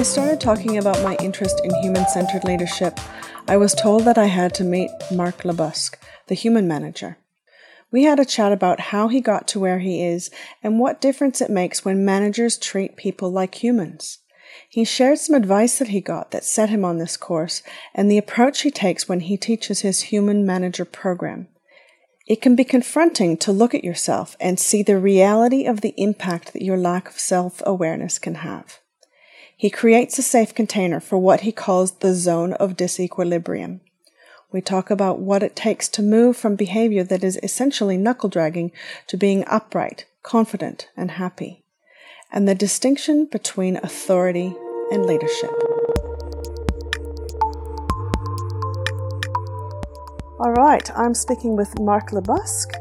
I 0.00 0.02
started 0.02 0.40
talking 0.40 0.78
about 0.78 1.02
my 1.02 1.14
interest 1.16 1.60
in 1.62 1.74
human 1.82 2.08
centered 2.08 2.44
leadership, 2.44 2.98
I 3.46 3.58
was 3.58 3.74
told 3.74 4.06
that 4.06 4.16
I 4.16 4.28
had 4.28 4.54
to 4.54 4.64
meet 4.64 4.90
Mark 5.12 5.42
LeBusque, 5.42 5.96
the 6.26 6.34
human 6.34 6.66
manager. 6.66 7.18
We 7.92 8.04
had 8.04 8.18
a 8.18 8.24
chat 8.24 8.50
about 8.50 8.80
how 8.80 9.08
he 9.08 9.20
got 9.20 9.46
to 9.48 9.60
where 9.60 9.80
he 9.80 10.02
is 10.02 10.30
and 10.62 10.78
what 10.78 11.02
difference 11.02 11.42
it 11.42 11.50
makes 11.50 11.84
when 11.84 12.02
managers 12.02 12.56
treat 12.56 12.96
people 12.96 13.30
like 13.30 13.62
humans. 13.62 14.20
He 14.70 14.86
shared 14.86 15.18
some 15.18 15.36
advice 15.36 15.78
that 15.78 15.88
he 15.88 16.00
got 16.00 16.30
that 16.30 16.44
set 16.44 16.70
him 16.70 16.82
on 16.82 16.96
this 16.96 17.18
course 17.18 17.62
and 17.94 18.10
the 18.10 18.16
approach 18.16 18.62
he 18.62 18.70
takes 18.70 19.06
when 19.06 19.20
he 19.20 19.36
teaches 19.36 19.80
his 19.80 20.04
human 20.04 20.46
manager 20.46 20.86
program. 20.86 21.48
It 22.26 22.40
can 22.40 22.56
be 22.56 22.64
confronting 22.64 23.36
to 23.36 23.52
look 23.52 23.74
at 23.74 23.84
yourself 23.84 24.34
and 24.40 24.58
see 24.58 24.82
the 24.82 24.98
reality 24.98 25.66
of 25.66 25.82
the 25.82 25.92
impact 25.98 26.54
that 26.54 26.64
your 26.64 26.78
lack 26.78 27.06
of 27.06 27.20
self 27.20 27.60
awareness 27.66 28.18
can 28.18 28.36
have. 28.36 28.79
He 29.60 29.68
creates 29.68 30.18
a 30.18 30.22
safe 30.22 30.54
container 30.54 31.00
for 31.00 31.18
what 31.18 31.42
he 31.42 31.52
calls 31.52 31.92
the 31.92 32.14
zone 32.14 32.54
of 32.54 32.78
disequilibrium. 32.78 33.80
We 34.50 34.62
talk 34.62 34.90
about 34.90 35.18
what 35.18 35.42
it 35.42 35.54
takes 35.54 35.86
to 35.88 36.02
move 36.02 36.38
from 36.38 36.56
behavior 36.56 37.04
that 37.04 37.22
is 37.22 37.38
essentially 37.42 37.98
knuckle 37.98 38.30
dragging 38.30 38.72
to 39.08 39.18
being 39.18 39.44
upright, 39.46 40.06
confident, 40.22 40.88
and 40.96 41.10
happy, 41.10 41.62
and 42.32 42.48
the 42.48 42.54
distinction 42.54 43.26
between 43.26 43.76
authority 43.76 44.56
and 44.90 45.04
leadership. 45.04 45.52
All 50.38 50.54
right, 50.56 50.90
I'm 50.96 51.12
speaking 51.12 51.54
with 51.54 51.78
Mark 51.78 52.12
LeBusque, 52.12 52.76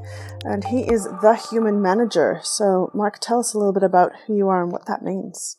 and 0.45 0.63
he 0.63 0.89
is 0.89 1.03
the 1.03 1.35
human 1.51 1.81
manager. 1.81 2.39
So, 2.41 2.89
Mark, 2.93 3.19
tell 3.19 3.41
us 3.41 3.53
a 3.53 3.57
little 3.57 3.73
bit 3.73 3.83
about 3.83 4.13
who 4.27 4.37
you 4.37 4.47
are 4.47 4.63
and 4.63 4.71
what 4.71 4.85
that 4.85 5.03
means. 5.03 5.57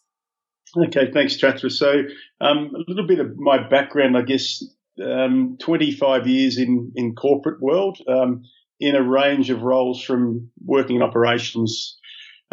Okay, 0.77 1.11
thanks, 1.13 1.37
Tathra. 1.37 1.71
So, 1.71 2.03
um, 2.41 2.73
a 2.75 2.85
little 2.87 3.07
bit 3.07 3.19
of 3.19 3.37
my 3.37 3.69
background, 3.69 4.17
I 4.17 4.23
guess, 4.23 4.63
um, 5.05 5.57
25 5.61 6.27
years 6.27 6.59
in 6.59 6.93
in 6.95 7.15
corporate 7.15 7.61
world, 7.61 7.99
um, 8.07 8.43
in 8.79 8.95
a 8.95 9.03
range 9.03 9.51
of 9.51 9.63
roles 9.63 10.03
from 10.03 10.51
working 10.65 10.97
in 10.97 11.03
operations, 11.03 11.99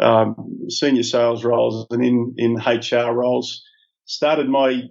um, 0.00 0.66
senior 0.68 1.02
sales 1.02 1.44
roles, 1.44 1.86
and 1.90 2.04
in 2.04 2.34
in 2.36 2.56
HR 2.56 3.12
roles. 3.12 3.62
Started 4.06 4.48
my 4.48 4.82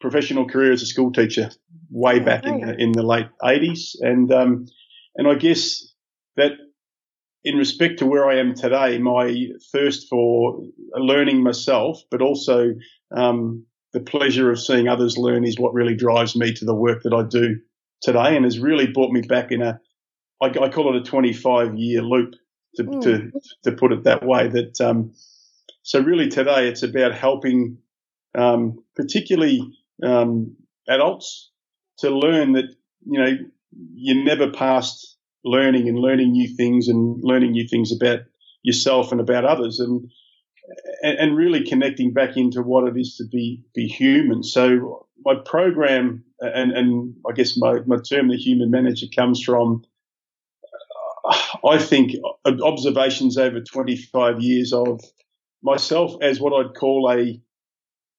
professional 0.00 0.46
career 0.48 0.72
as 0.72 0.82
a 0.82 0.86
school 0.86 1.12
teacher 1.12 1.50
way 1.90 2.18
back 2.18 2.44
in 2.44 2.60
the, 2.60 2.74
in 2.76 2.92
the 2.92 3.02
late 3.02 3.28
80s, 3.42 3.94
and 4.00 4.30
um, 4.32 4.66
and 5.16 5.26
I 5.26 5.34
guess 5.34 5.92
that 6.36 6.52
in 7.48 7.56
respect 7.56 7.98
to 7.98 8.06
where 8.06 8.28
I 8.28 8.38
am 8.38 8.54
today, 8.54 8.98
my 8.98 9.46
thirst 9.72 10.06
for 10.10 10.60
learning 10.94 11.42
myself, 11.42 12.02
but 12.10 12.20
also 12.20 12.74
um, 13.16 13.64
the 13.94 14.00
pleasure 14.00 14.50
of 14.50 14.60
seeing 14.60 14.86
others 14.86 15.16
learn 15.16 15.44
is 15.44 15.58
what 15.58 15.72
really 15.72 15.96
drives 15.96 16.36
me 16.36 16.52
to 16.52 16.66
the 16.66 16.74
work 16.74 17.04
that 17.04 17.14
I 17.14 17.22
do 17.22 17.58
today 18.02 18.36
and 18.36 18.44
has 18.44 18.58
really 18.58 18.88
brought 18.88 19.12
me 19.12 19.22
back 19.22 19.50
in 19.50 19.62
a, 19.62 19.80
I, 20.42 20.48
I 20.48 20.68
call 20.68 20.94
it 20.94 21.00
a 21.00 21.04
25 21.04 21.74
year 21.78 22.02
loop 22.02 22.34
to, 22.76 22.84
mm. 22.84 23.02
to, 23.02 23.32
to, 23.64 23.72
put 23.72 23.92
it 23.92 24.04
that 24.04 24.26
way. 24.26 24.48
That, 24.48 24.78
um, 24.82 25.14
so 25.82 26.00
really 26.00 26.28
today 26.28 26.68
it's 26.68 26.82
about 26.82 27.14
helping, 27.14 27.78
um, 28.36 28.84
particularly, 28.94 29.62
um, 30.02 30.54
adults 30.86 31.50
to 32.00 32.10
learn 32.10 32.52
that, 32.52 32.66
you 33.06 33.18
know, 33.18 33.32
you're 33.94 34.22
never 34.22 34.50
past 34.50 35.17
learning 35.44 35.88
and 35.88 35.98
learning 35.98 36.32
new 36.32 36.48
things 36.56 36.88
and 36.88 37.18
learning 37.22 37.52
new 37.52 37.66
things 37.66 37.92
about 37.92 38.20
yourself 38.62 39.12
and 39.12 39.20
about 39.20 39.44
others 39.44 39.80
and 39.80 40.10
and, 41.02 41.34
really 41.34 41.64
connecting 41.64 42.12
back 42.12 42.36
into 42.36 42.60
what 42.60 42.86
it 42.86 43.00
is 43.00 43.16
to 43.16 43.24
be 43.30 43.64
be 43.74 43.86
human. 43.86 44.42
So 44.42 45.06
my 45.24 45.34
program 45.44 46.24
and 46.40 46.72
and 46.72 47.14
I 47.28 47.32
guess 47.32 47.56
my, 47.56 47.78
my 47.86 47.96
term 47.96 48.28
the 48.28 48.36
human 48.36 48.70
manager 48.70 49.06
comes 49.14 49.42
from 49.42 49.82
I 51.64 51.78
think 51.78 52.12
observations 52.44 53.38
over 53.38 53.60
25 53.60 54.40
years 54.40 54.72
of 54.72 55.00
myself 55.62 56.14
as 56.22 56.40
what 56.40 56.52
I'd 56.52 56.74
call 56.74 57.10
a 57.10 57.40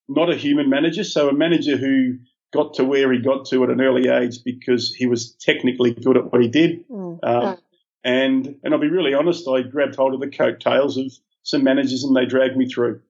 not 0.08 0.30
a 0.30 0.36
human 0.36 0.68
manager, 0.68 1.04
so 1.04 1.28
a 1.28 1.32
manager 1.32 1.76
who 1.76 2.18
got 2.52 2.74
to 2.74 2.84
where 2.84 3.12
he 3.12 3.20
got 3.20 3.46
to 3.46 3.62
at 3.64 3.70
an 3.70 3.80
early 3.80 4.08
age 4.08 4.42
because 4.44 4.94
he 4.94 5.06
was 5.06 5.34
technically 5.34 5.94
good 5.94 6.16
at 6.16 6.32
what 6.32 6.42
he 6.42 6.48
did. 6.48 6.88
Mm. 6.88 7.18
Um, 7.22 7.58
and 8.02 8.56
and 8.62 8.74
I'll 8.74 8.80
be 8.80 8.88
really 8.88 9.14
honest, 9.14 9.48
I 9.48 9.62
grabbed 9.62 9.96
hold 9.96 10.14
of 10.14 10.20
the 10.20 10.30
coattails 10.30 10.96
of 10.96 11.12
some 11.42 11.64
managers 11.64 12.04
and 12.04 12.16
they 12.16 12.26
dragged 12.26 12.56
me 12.56 12.68
through. 12.68 13.00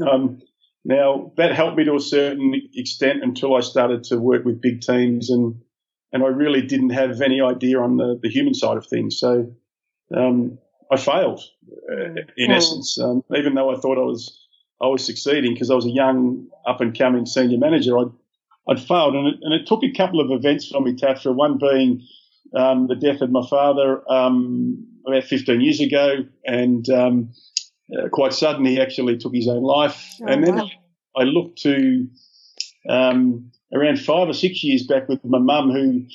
Um, 0.00 0.40
now 0.84 1.32
that 1.36 1.54
helped 1.54 1.76
me 1.76 1.84
to 1.84 1.96
a 1.96 2.00
certain 2.00 2.54
extent 2.74 3.22
until 3.22 3.54
I 3.54 3.60
started 3.60 4.04
to 4.04 4.18
work 4.18 4.44
with 4.44 4.60
big 4.60 4.80
teams 4.80 5.30
and 5.30 5.60
and 6.12 6.22
I 6.22 6.28
really 6.28 6.62
didn't 6.62 6.90
have 6.90 7.20
any 7.20 7.40
idea 7.40 7.80
on 7.80 7.96
the, 7.96 8.18
the 8.20 8.28
human 8.28 8.54
side 8.54 8.76
of 8.76 8.86
things. 8.86 9.18
So 9.18 9.52
um, 10.14 10.58
I 10.90 10.96
failed 10.96 11.40
uh, 11.90 12.22
in 12.36 12.50
essence, 12.50 12.98
um, 12.98 13.22
even 13.36 13.54
though 13.54 13.74
I 13.74 13.78
thought 13.78 13.98
I 13.98 14.02
was 14.04 14.46
I 14.82 14.86
was 14.86 15.04
succeeding 15.04 15.52
because 15.52 15.70
I 15.70 15.74
was 15.74 15.86
a 15.86 15.90
young 15.90 16.48
up 16.66 16.80
and 16.80 16.96
coming 16.96 17.26
senior 17.26 17.58
manager. 17.58 17.98
I 17.98 18.04
I'd 18.70 18.80
failed, 18.80 19.14
and 19.16 19.26
it, 19.26 19.34
and 19.42 19.52
it 19.52 19.66
took 19.66 19.82
a 19.82 19.92
couple 19.92 20.20
of 20.20 20.30
events 20.30 20.68
for 20.68 20.80
me, 20.80 20.94
Tathra. 20.94 21.34
One 21.34 21.58
being 21.58 22.06
um, 22.54 22.86
the 22.86 22.94
death 22.94 23.20
of 23.20 23.30
my 23.30 23.44
father 23.48 24.00
um, 24.10 24.86
about 25.06 25.24
15 25.24 25.60
years 25.60 25.80
ago, 25.80 26.24
and 26.44 26.88
um, 26.88 27.32
uh, 27.92 28.08
quite 28.08 28.32
suddenly 28.32 28.72
he 28.72 28.80
actually 28.80 29.18
took 29.18 29.34
his 29.34 29.48
own 29.48 29.62
life. 29.62 30.14
Oh, 30.22 30.26
and 30.26 30.46
then 30.46 30.56
wow. 30.56 30.70
I 31.16 31.24
looked 31.24 31.62
to 31.62 32.06
um, 32.88 33.50
around 33.74 34.00
five 34.00 34.28
or 34.28 34.34
six 34.34 34.62
years 34.62 34.86
back 34.86 35.08
with 35.08 35.24
my 35.24 35.38
mum, 35.38 35.70
who 35.70 36.06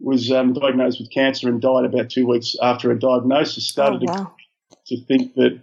was 0.00 0.32
um, 0.32 0.52
diagnosed 0.52 0.98
with 0.98 1.12
cancer 1.12 1.48
and 1.48 1.60
died 1.60 1.84
about 1.84 2.10
two 2.10 2.26
weeks 2.26 2.56
after 2.60 2.90
a 2.90 2.98
diagnosis. 2.98 3.68
Started 3.68 4.02
oh, 4.08 4.12
wow. 4.12 4.32
to, 4.86 4.96
to 4.96 5.04
think 5.04 5.34
that 5.34 5.60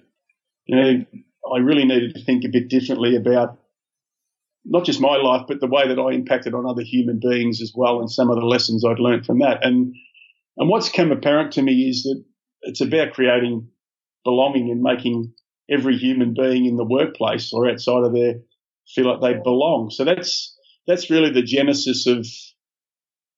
you 0.65 0.75
know 0.75 1.05
I 1.53 1.57
really 1.57 1.83
needed 1.83 2.15
to 2.15 2.23
think 2.23 2.45
a 2.45 2.49
bit 2.49 2.69
differently 2.69 3.17
about 3.17 3.57
not 4.69 4.85
just 4.85 5.01
my 5.01 5.15
life, 5.15 5.43
but 5.47 5.59
the 5.59 5.67
way 5.67 5.87
that 5.87 5.99
I 5.99 6.11
impacted 6.11 6.53
on 6.53 6.65
other 6.65 6.83
human 6.83 7.19
beings 7.19 7.61
as 7.61 7.71
well, 7.73 7.99
and 7.99 8.11
some 8.11 8.29
of 8.29 8.35
the 8.35 8.45
lessons 8.45 8.83
I'd 8.85 8.99
learned 8.99 9.25
from 9.25 9.39
that. 9.39 9.65
And 9.65 9.95
and 10.57 10.69
what's 10.69 10.89
come 10.89 11.11
apparent 11.11 11.53
to 11.53 11.61
me 11.61 11.89
is 11.89 12.03
that 12.03 12.23
it's 12.63 12.81
about 12.81 13.13
creating 13.13 13.69
belonging 14.23 14.69
and 14.69 14.81
making 14.81 15.33
every 15.69 15.97
human 15.97 16.33
being 16.33 16.65
in 16.65 16.75
the 16.75 16.85
workplace 16.85 17.53
or 17.53 17.69
outside 17.69 18.03
of 18.03 18.13
there 18.13 18.35
feel 18.93 19.05
like 19.05 19.21
they 19.21 19.39
belong. 19.41 19.89
So 19.89 20.03
that's 20.03 20.55
that's 20.85 21.09
really 21.09 21.31
the 21.31 21.41
genesis 21.41 22.07
of 22.07 22.25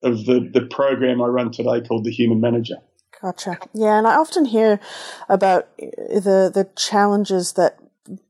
of 0.01 0.25
the, 0.25 0.49
the 0.53 0.65
program 0.65 1.21
I 1.21 1.25
run 1.25 1.51
today 1.51 1.81
called 1.81 2.05
the 2.05 2.11
Human 2.11 2.39
Manager. 2.39 2.75
Gotcha. 3.21 3.57
Yeah, 3.73 3.97
and 3.97 4.07
I 4.07 4.15
often 4.15 4.45
hear 4.45 4.79
about 5.27 5.67
uh, 5.81 6.19
the 6.19 6.51
the 6.53 6.69
challenges 6.77 7.53
that 7.53 7.77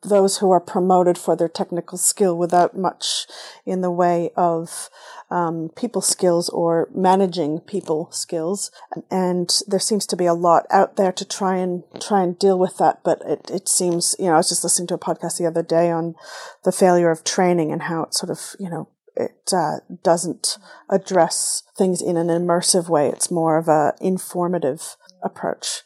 those 0.04 0.38
who 0.38 0.52
are 0.52 0.60
promoted 0.60 1.18
for 1.18 1.36
their 1.36 1.48
technical 1.48 1.98
skill 1.98 2.38
without 2.38 2.78
much 2.78 3.28
in 3.66 3.82
the 3.82 3.92
way 3.92 4.32
of 4.36 4.90
um, 5.32 5.70
people 5.76 6.02
skills 6.02 6.50
or 6.50 6.90
managing 6.94 7.60
people 7.62 8.10
skills. 8.12 8.72
And 9.10 9.50
there 9.68 9.80
seems 9.80 10.06
to 10.08 10.18
be 10.18 10.26
a 10.26 10.34
lot 10.34 10.66
out 10.70 10.96
there 10.96 11.12
to 11.14 11.26
try 11.26 11.58
and 11.58 11.84
try 12.02 12.24
and 12.24 12.38
deal 12.38 12.60
with 12.60 12.78
that. 12.78 13.02
But 13.04 13.22
it, 13.26 13.50
it 13.52 13.70
seems, 13.70 14.16
you 14.20 14.26
know, 14.26 14.34
I 14.34 14.38
was 14.38 14.50
just 14.50 14.64
listening 14.64 14.88
to 14.88 14.96
a 14.96 15.00
podcast 15.00 15.38
the 15.38 15.46
other 15.46 15.64
day 15.64 15.92
on 15.92 16.16
the 16.64 16.72
failure 16.72 17.12
of 17.12 17.24
training 17.24 17.72
and 17.72 17.84
how 17.84 18.04
it 18.04 18.14
sort 18.14 18.32
of, 18.32 18.56
you 18.60 18.70
know, 18.70 18.90
it 19.16 19.52
uh, 19.54 19.80
doesn't 20.02 20.58
address 20.90 21.64
things 21.78 22.02
in 22.02 22.18
an 22.18 22.28
immersive 22.28 22.90
way. 22.90 23.08
It's 23.08 23.30
more 23.30 23.58
of 23.58 23.68
a 23.68 23.94
informative 24.00 24.96
approach. 25.22 25.82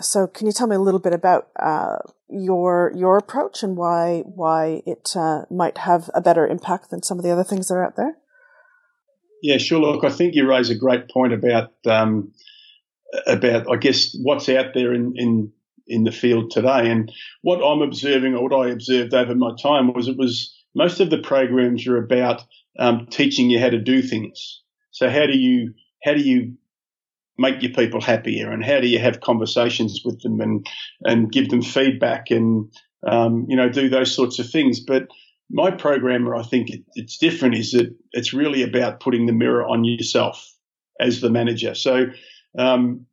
So, 0.00 0.26
can 0.26 0.46
you 0.46 0.52
tell 0.52 0.66
me 0.66 0.76
a 0.76 0.80
little 0.80 1.00
bit 1.00 1.12
about 1.12 1.48
uh, 1.60 1.98
your 2.28 2.92
your 2.94 3.16
approach 3.16 3.62
and 3.62 3.76
why 3.76 4.22
why 4.24 4.82
it 4.86 5.12
uh, 5.16 5.44
might 5.50 5.78
have 5.78 6.10
a 6.14 6.20
better 6.20 6.46
impact 6.46 6.90
than 6.90 7.02
some 7.02 7.18
of 7.18 7.24
the 7.24 7.30
other 7.30 7.44
things 7.44 7.68
that 7.68 7.74
are 7.74 7.84
out 7.84 7.96
there? 7.96 8.16
Yeah, 9.42 9.58
sure. 9.58 9.80
Look, 9.80 10.04
I 10.04 10.10
think 10.10 10.34
you 10.34 10.48
raise 10.48 10.70
a 10.70 10.74
great 10.74 11.10
point 11.10 11.32
about 11.32 11.72
um, 11.86 12.32
about 13.26 13.70
I 13.70 13.76
guess 13.76 14.16
what's 14.22 14.48
out 14.48 14.74
there 14.74 14.92
in, 14.92 15.12
in 15.16 15.52
in 15.86 16.04
the 16.04 16.12
field 16.12 16.50
today, 16.50 16.90
and 16.90 17.12
what 17.42 17.62
I'm 17.62 17.82
observing 17.82 18.34
or 18.34 18.48
what 18.48 18.66
I 18.66 18.70
observed 18.70 19.14
over 19.14 19.34
my 19.34 19.54
time 19.62 19.92
was 19.92 20.08
it 20.08 20.16
was 20.16 20.54
most 20.74 21.00
of 21.00 21.10
the 21.10 21.18
programs 21.18 21.86
are 21.86 21.98
about 21.98 22.42
um, 22.78 23.06
teaching 23.10 23.50
you 23.50 23.60
how 23.60 23.68
to 23.68 23.78
do 23.78 24.02
things. 24.02 24.62
So 24.90 25.08
how 25.10 25.26
do 25.26 25.36
you 25.36 25.74
how 26.02 26.14
do 26.14 26.20
you 26.20 26.54
make 27.38 27.62
your 27.62 27.72
people 27.72 28.00
happier? 28.00 28.50
And 28.50 28.64
how 28.64 28.80
do 28.80 28.88
you 28.88 28.98
have 28.98 29.20
conversations 29.20 30.02
with 30.04 30.22
them 30.22 30.40
and 30.40 30.66
and 31.04 31.30
give 31.32 31.48
them 31.48 31.62
feedback 31.62 32.30
and 32.30 32.72
um, 33.06 33.46
you 33.48 33.56
know 33.56 33.68
do 33.68 33.88
those 33.88 34.14
sorts 34.14 34.38
of 34.38 34.50
things? 34.50 34.80
But 34.80 35.08
my 35.50 35.70
programmer 35.70 36.34
i 36.34 36.42
think 36.42 36.70
it, 36.70 36.82
it's 36.94 37.18
different 37.18 37.54
is 37.54 37.72
that 37.72 37.94
it's 38.12 38.32
really 38.32 38.62
about 38.62 38.98
putting 38.98 39.26
the 39.26 39.32
mirror 39.32 39.62
on 39.62 39.84
yourself 39.84 40.50
as 40.98 41.20
the 41.20 41.28
manager. 41.28 41.74
So 41.74 42.06
um, 42.58 43.06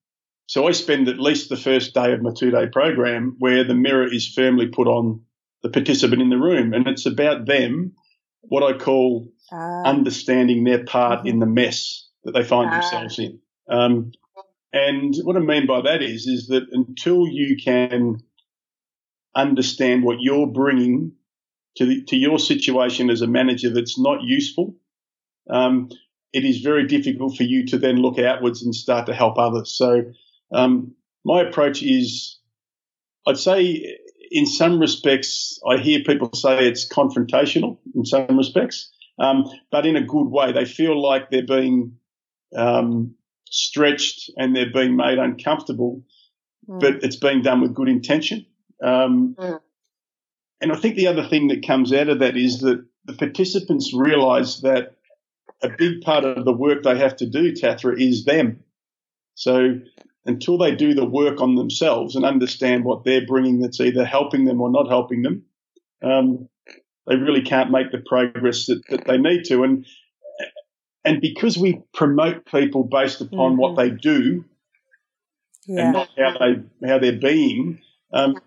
so 0.48 0.68
i 0.68 0.72
spend 0.72 1.08
at 1.10 1.20
least 1.20 1.50
the 1.50 1.58
first 1.58 1.94
day 1.94 2.14
of 2.14 2.22
my 2.22 2.32
two 2.36 2.52
day 2.52 2.68
program 2.68 3.36
where 3.40 3.64
the 3.64 3.76
mirror 3.76 4.08
is 4.12 4.34
firmly 4.34 4.68
put 4.68 4.88
on 4.88 5.22
the 5.62 5.70
participant 5.70 6.22
in 6.22 6.30
the 6.30 6.38
room. 6.38 6.74
And 6.74 6.88
it's 6.88 7.06
about 7.06 7.46
them 7.46 7.94
what 8.42 8.64
I 8.64 8.78
call 8.78 9.28
uh, 9.52 9.84
understanding 9.84 10.64
their 10.64 10.84
part 10.84 11.20
mm-hmm. 11.20 11.28
in 11.28 11.40
the 11.40 11.46
mess 11.46 12.08
that 12.24 12.34
they 12.34 12.44
find 12.44 12.70
uh, 12.70 12.74
themselves 12.74 13.20
in. 13.20 13.40
Um, 13.72 14.12
and 14.74 15.16
what 15.24 15.36
I 15.36 15.40
mean 15.40 15.66
by 15.66 15.82
that 15.82 16.02
is, 16.02 16.28
is 16.28 16.48
that 16.48 16.64
until 16.72 17.28
you 17.28 17.58
can 17.58 18.22
understand 19.36 20.04
what 20.04 20.18
you're 20.20 20.48
bringing 20.48 21.14
to 21.78 21.86
the, 21.86 22.04
to 22.04 22.18
your 22.18 22.38
situation 22.38 23.10
as 23.10 23.22
a 23.22 23.28
manager 23.28 23.74
that's 23.74 23.98
not 23.98 24.22
useful, 24.24 24.76
um, 25.50 25.90
it 26.34 26.46
is 26.46 26.60
very 26.60 26.86
difficult 26.88 27.36
for 27.36 27.44
you 27.44 27.66
to 27.68 27.78
then 27.78 27.98
look 27.98 28.20
outwards 28.20 28.64
and 28.64 28.76
start 28.76 29.08
to 29.08 29.14
help 29.14 29.38
others. 29.38 29.72
So 29.76 30.04
um, 30.54 30.94
my 31.26 31.42
approach 31.42 31.82
is, 31.82 32.40
I'd 33.28 33.38
say, 33.38 33.98
in 34.32 34.46
some 34.46 34.80
respects, 34.80 35.60
I 35.68 35.78
hear 35.78 36.00
people 36.06 36.30
say 36.34 36.68
it's 36.68 36.88
confrontational 36.88 37.78
in 37.96 38.06
some 38.06 38.38
respects, 38.38 38.92
um, 39.20 39.46
but 39.72 39.86
in 39.86 39.98
a 39.98 40.06
good 40.06 40.28
way. 40.28 40.54
They 40.54 40.66
feel 40.66 41.02
like 41.02 41.30
they're 41.30 41.46
being 41.46 41.98
um, 42.56 43.16
stretched 43.52 44.32
and 44.38 44.56
they're 44.56 44.72
being 44.72 44.96
made 44.96 45.20
uncomfortable, 45.20 46.02
mm. 46.68 46.80
but 46.80 47.04
it's 47.04 47.18
being 47.18 47.44
done 47.44 47.62
with 47.62 47.76
good 47.76 47.90
intention. 47.90 48.46
Um, 48.82 49.36
mm. 49.38 49.60
And 50.62 50.72
I 50.72 50.76
think 50.76 50.96
the 50.96 51.08
other 51.08 51.28
thing 51.28 51.50
that 51.50 51.66
comes 51.66 51.94
out 51.94 52.10
of 52.10 52.20
that 52.20 52.38
is 52.38 52.62
that 52.62 52.84
the 53.06 53.14
participants 53.14 53.94
realise 53.94 54.62
that 54.62 54.96
a 55.62 55.70
big 55.70 56.02
part 56.02 56.24
of 56.24 56.46
the 56.46 56.54
work 56.54 56.84
they 56.84 56.98
have 56.98 57.18
to 57.18 57.28
do, 57.28 57.52
Tathra, 57.52 58.00
is 58.00 58.26
them. 58.26 58.64
So 59.36 59.80
until 60.26 60.58
they 60.58 60.76
do 60.76 60.94
the 60.94 61.06
work 61.06 61.42
on 61.42 61.56
themselves 61.56 62.16
and 62.16 62.26
understand 62.26 62.86
what 62.86 63.04
they're 63.04 63.26
bringing 63.26 63.60
that's 63.60 63.80
either 63.80 64.06
helping 64.06 64.46
them 64.46 64.62
or 64.62 64.70
not 64.70 64.88
helping 64.88 65.24
them, 65.24 65.44
um, 66.04 66.48
they 67.08 67.16
really 67.16 67.42
can't 67.42 67.72
make 67.72 67.92
the 67.92 68.04
progress 68.06 68.68
that, 68.68 68.82
that 68.90 69.06
they 69.06 69.18
need 69.18 69.44
to. 69.46 69.64
And 69.64 69.86
and 71.04 71.22
because 71.22 71.58
we 71.58 71.82
promote 71.94 72.46
people 72.46 72.84
based 72.84 73.22
upon 73.22 73.54
mm-hmm. 73.54 73.62
what 73.62 73.76
they 73.76 73.90
do 73.90 74.46
yeah. 75.68 75.86
and 75.86 75.94
not 75.94 76.10
how 76.18 76.38
they 76.38 76.88
how 76.88 77.00
they're 77.00 77.14
being, 77.14 77.80
um, 78.14 78.40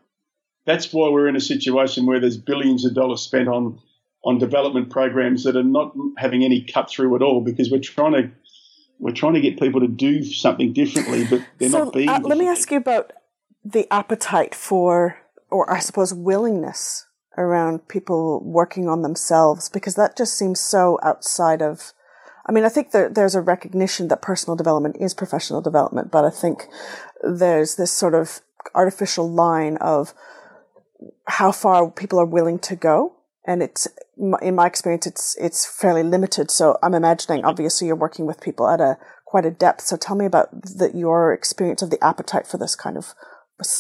that's 0.67 0.93
why 0.93 1.09
we're 1.09 1.29
in 1.29 1.37
a 1.37 1.41
situation 1.41 2.07
where 2.07 2.21
there's 2.21 2.37
billions 2.37 2.85
of 2.85 2.95
dollars 2.95 3.23
spent 3.23 3.49
on 3.49 3.81
on 4.25 4.39
development 4.39 4.91
programs 4.91 5.45
that 5.45 5.57
are 5.57 5.63
not 5.63 5.95
having 6.17 6.43
any 6.43 6.65
cut 6.65 6.89
through 6.89 7.15
at 7.15 7.23
all 7.23 7.43
because 7.43 7.71
we're 7.71 7.81
trying 7.81 8.13
to 8.13 8.31
we're 8.99 9.13
trying 9.13 9.35
to 9.35 9.41
get 9.41 9.59
people 9.59 9.81
to 9.81 9.89
do 9.89 10.25
something 10.25 10.73
differently, 10.73 11.27
but 11.29 11.45
they're 11.59 11.69
so, 11.69 11.85
not 11.85 11.93
being. 11.93 12.09
Uh, 12.09 12.21
let 12.21 12.39
me 12.39 12.49
ask 12.49 12.71
you 12.71 12.79
about 12.79 13.13
the 13.65 13.93
appetite 13.93 14.55
for, 14.55 15.19
or 15.51 15.71
I 15.71 15.81
suppose 15.81 16.15
willingness 16.15 17.07
around 17.37 17.89
people 17.89 18.43
working 18.45 18.89
on 18.89 19.03
themselves, 19.03 19.69
because 19.69 19.97
that 19.97 20.17
just 20.17 20.39
seems 20.39 20.61
so 20.61 20.99
outside 21.03 21.63
of. 21.63 21.93
I 22.47 22.53
mean, 22.53 22.65
I 22.65 22.69
think 22.69 22.91
there, 22.91 23.09
there's 23.09 23.35
a 23.35 23.41
recognition 23.41 24.09
that 24.09 24.23
personal 24.23 24.57
development 24.57 24.97
is 25.01 25.15
professional 25.15 25.63
development, 25.63 26.11
but 26.11 26.25
I 26.25 26.31
think 26.31 26.67
there's 27.23 27.77
this 27.77 27.91
sort 27.91 28.15
of 28.15 28.41
artificial 28.75 29.31
line 29.31 29.77
of 29.79 30.15
how 31.27 31.53
far 31.53 31.91
people 31.91 32.19
are 32.19 32.27
willing 32.27 32.59
to 32.61 32.77
go. 32.77 33.17
And 33.47 33.63
it's 33.63 33.87
in 34.41 34.55
my 34.55 34.67
experience 34.67 35.07
it's 35.07 35.37
it's 35.39 35.67
fairly 35.67 36.03
limited. 36.03 36.51
So 36.51 36.79
i'm 36.83 36.95
imagining 36.95 37.45
obviously 37.45 37.87
you're 37.87 37.97
working 37.97 38.25
with 38.25 38.41
people 38.41 38.67
at 38.69 38.81
a 38.81 38.97
quite 39.27 39.45
a 39.45 39.51
depth. 39.51 39.83
So 39.83 39.97
tell 39.97 40.17
me 40.17 40.25
about 40.25 40.63
the, 40.63 40.91
your 40.95 41.33
experience 41.35 41.83
of 41.83 41.91
the 41.91 42.03
appetite 42.03 42.47
for 42.47 42.57
this 42.57 42.75
kind 42.75 42.97
of 42.97 43.15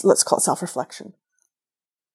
let's 0.02 0.22
call 0.22 0.38
it 0.38 0.42
self-reflection 0.42 1.14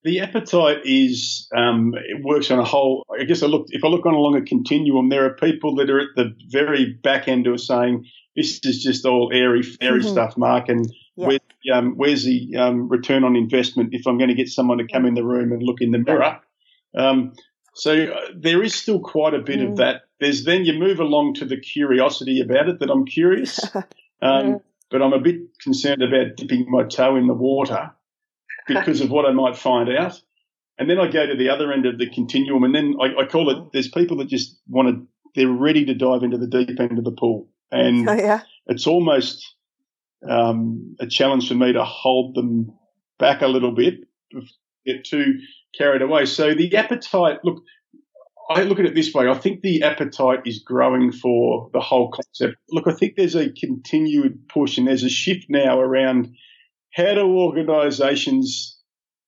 the 0.03 0.21
appetite 0.21 0.79
is 0.85 1.47
um, 1.55 1.93
it 1.95 2.23
works 2.23 2.51
on 2.51 2.59
a 2.59 2.63
whole 2.63 3.05
i 3.19 3.23
guess 3.23 3.43
i 3.43 3.47
look 3.47 3.67
if 3.69 3.83
i 3.83 3.87
look 3.87 4.05
on 4.05 4.13
along 4.13 4.35
a 4.35 4.41
continuum 4.41 5.09
there 5.09 5.25
are 5.25 5.33
people 5.33 5.75
that 5.75 5.89
are 5.89 5.99
at 5.99 6.09
the 6.15 6.33
very 6.47 6.93
back 7.03 7.27
end 7.27 7.45
who 7.45 7.53
are 7.53 7.57
saying 7.57 8.05
this 8.35 8.59
is 8.63 8.81
just 8.81 9.05
all 9.05 9.31
airy 9.33 9.63
fairy 9.63 9.99
mm-hmm. 9.99 10.09
stuff 10.09 10.37
mark 10.37 10.69
and 10.69 10.91
yeah. 11.15 11.27
where, 11.27 11.39
um, 11.73 11.93
where's 11.97 12.23
the 12.23 12.55
um, 12.57 12.87
return 12.87 13.23
on 13.23 13.35
investment 13.35 13.89
if 13.93 14.07
i'm 14.07 14.17
going 14.17 14.29
to 14.29 14.35
get 14.35 14.49
someone 14.49 14.77
to 14.77 14.87
come 14.87 15.05
in 15.05 15.13
the 15.13 15.23
room 15.23 15.51
and 15.51 15.63
look 15.63 15.81
in 15.81 15.91
the 15.91 15.99
mirror 15.99 16.39
um, 16.97 17.33
so 17.79 17.93
uh, 17.93 18.19
there 18.35 18.61
is 18.61 18.75
still 18.75 18.99
quite 18.99 19.33
a 19.33 19.39
bit 19.39 19.59
mm. 19.59 19.71
of 19.71 19.77
that. 19.77 20.01
There's 20.19 20.43
then 20.43 20.65
you 20.65 20.73
move 20.73 20.99
along 20.99 21.35
to 21.35 21.45
the 21.45 21.57
curiosity 21.57 22.41
about 22.41 22.67
it 22.67 22.79
that 22.79 22.89
I'm 22.89 23.05
curious, 23.05 23.63
um, 23.75 23.83
yeah. 24.21 24.55
but 24.89 25.01
I'm 25.01 25.13
a 25.13 25.19
bit 25.19 25.57
concerned 25.61 26.03
about 26.03 26.35
dipping 26.35 26.65
my 26.69 26.83
toe 26.83 27.15
in 27.15 27.27
the 27.27 27.33
water 27.33 27.91
because 28.75 29.01
of 29.01 29.10
what 29.10 29.25
I 29.25 29.31
might 29.31 29.57
find 29.57 29.89
out. 29.89 30.21
And 30.77 30.89
then 30.89 31.00
I 31.00 31.12
go 31.12 31.25
to 31.25 31.36
the 31.36 31.50
other 31.50 31.74
end 31.74 31.86
of 31.86 31.98
the 31.98 32.10
continuum, 32.10 32.63
and 32.63 32.74
then 32.74 32.95
I, 33.01 33.24
I 33.24 33.25
call 33.25 33.50
it. 33.50 33.71
There's 33.74 33.89
people 33.89 34.18
that 34.18 34.30
just 34.30 34.57
want 34.68 34.88
to. 34.88 35.07
They're 35.36 35.51
ready 35.51 35.86
to 35.86 35.94
dive 35.94 36.24
into 36.24 36.38
the 36.38 36.48
deep 36.48 36.80
end 36.80 36.98
of 36.98 37.04
the 37.04 37.12
pool, 37.12 37.50
and 37.71 38.07
oh, 38.10 38.13
yeah. 38.13 38.42
it's 38.68 38.88
almost 38.88 39.56
um, 40.27 40.95
a 41.00 41.07
challenge 41.07 41.48
for 41.48 41.56
me 41.56 41.74
to 41.74 41.83
hold 41.83 42.36
them 42.36 42.71
back 43.19 43.42
a 43.42 43.48
little 43.48 43.74
bit, 43.74 44.06
get 44.86 45.04
too 45.04 45.39
carried 45.77 46.01
away. 46.01 46.25
So 46.25 46.54
the 46.54 46.75
appetite, 46.75 47.39
look, 47.44 47.63
I 48.50 48.63
look 48.63 48.80
at 48.80 48.86
it 48.86 48.95
this 48.95 49.13
way. 49.13 49.27
I 49.27 49.36
think 49.36 49.62
the 49.62 49.83
appetite 49.83 50.39
is 50.45 50.60
growing 50.60 51.12
for 51.12 51.69
the 51.74 51.80
whole 51.80 52.10
concept. 52.10 52.57
Look, 52.71 52.88
I 52.88 52.94
think 52.94 53.16
there's 53.16 53.36
a 53.36 53.51
continued 53.51 54.48
push 54.50 54.77
and 54.77 54.88
there's 54.88 55.04
a 55.04 55.10
shift 55.10 55.45
now 55.50 55.80
around 55.80 56.36
how 56.94 57.13
do 57.13 57.21
organisations 57.21 58.77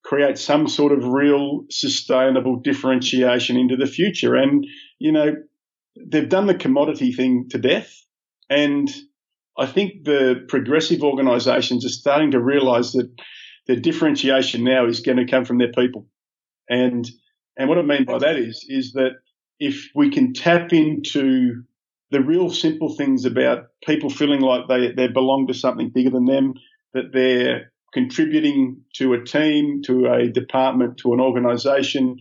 create 0.04 0.38
some 0.38 0.68
sort 0.68 0.92
of 0.92 1.06
real 1.06 1.64
sustainable 1.70 2.56
differentiation 2.56 3.56
into 3.56 3.76
the 3.76 3.86
future? 3.86 4.34
And, 4.34 4.66
you 4.98 5.12
know, 5.12 5.34
they've 5.96 6.28
done 6.28 6.46
the 6.46 6.54
commodity 6.54 7.12
thing 7.12 7.48
to 7.50 7.58
death. 7.58 7.94
And 8.50 8.92
I 9.56 9.66
think 9.66 10.04
the 10.04 10.44
progressive 10.48 11.02
organisations 11.02 11.84
are 11.84 11.90
starting 11.90 12.32
to 12.32 12.40
realise 12.40 12.92
that 12.92 13.10
the 13.66 13.76
differentiation 13.76 14.64
now 14.64 14.86
is 14.86 15.00
going 15.00 15.18
to 15.18 15.30
come 15.30 15.44
from 15.44 15.58
their 15.58 15.72
people. 15.72 16.06
And 16.68 17.08
and 17.56 17.68
what 17.68 17.78
I 17.78 17.82
mean 17.82 18.04
by 18.04 18.18
that 18.18 18.36
is 18.36 18.64
is 18.68 18.92
that 18.94 19.12
if 19.58 19.90
we 19.94 20.10
can 20.10 20.32
tap 20.32 20.72
into 20.72 21.62
the 22.10 22.20
real 22.20 22.50
simple 22.50 22.94
things 22.94 23.24
about 23.24 23.66
people 23.86 24.10
feeling 24.10 24.40
like 24.40 24.68
they, 24.68 24.92
they 24.92 25.08
belong 25.08 25.46
to 25.46 25.54
something 25.54 25.90
bigger 25.90 26.10
than 26.10 26.26
them, 26.26 26.54
that 26.94 27.12
they're 27.12 27.72
contributing 27.92 28.82
to 28.94 29.12
a 29.12 29.24
team, 29.24 29.82
to 29.84 30.06
a 30.06 30.28
department, 30.28 30.98
to 30.98 31.12
an 31.12 31.20
organisation, 31.20 32.16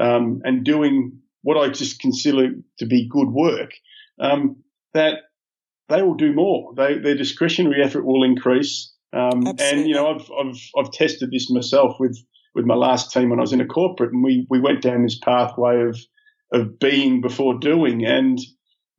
um, 0.00 0.40
and 0.44 0.64
doing 0.64 1.20
what 1.42 1.56
I 1.56 1.68
just 1.68 2.00
consider 2.00 2.50
to 2.78 2.86
be 2.86 3.08
good 3.08 3.28
work, 3.28 3.70
um, 4.20 4.56
that 4.94 5.18
they 5.88 6.02
will 6.02 6.14
do 6.14 6.32
more. 6.32 6.72
They, 6.74 6.98
their 6.98 7.16
discretionary 7.16 7.82
effort 7.82 8.04
will 8.04 8.24
increase. 8.24 8.92
Um, 9.12 9.46
and 9.58 9.86
you 9.86 9.94
know, 9.94 10.14
I've, 10.14 10.30
I've 10.30 10.60
I've 10.78 10.92
tested 10.92 11.30
this 11.30 11.50
myself 11.50 11.96
with 12.00 12.18
with 12.54 12.64
my 12.64 12.74
last 12.74 13.12
team 13.12 13.30
when 13.30 13.38
I 13.38 13.42
was 13.42 13.52
in 13.52 13.60
a 13.60 13.66
corporate, 13.66 14.12
and 14.12 14.24
we 14.24 14.46
we 14.48 14.60
went 14.60 14.82
down 14.82 15.02
this 15.02 15.18
pathway 15.18 15.82
of 15.82 15.98
of 16.52 16.78
being 16.78 17.20
before 17.20 17.58
doing, 17.58 18.06
and 18.06 18.38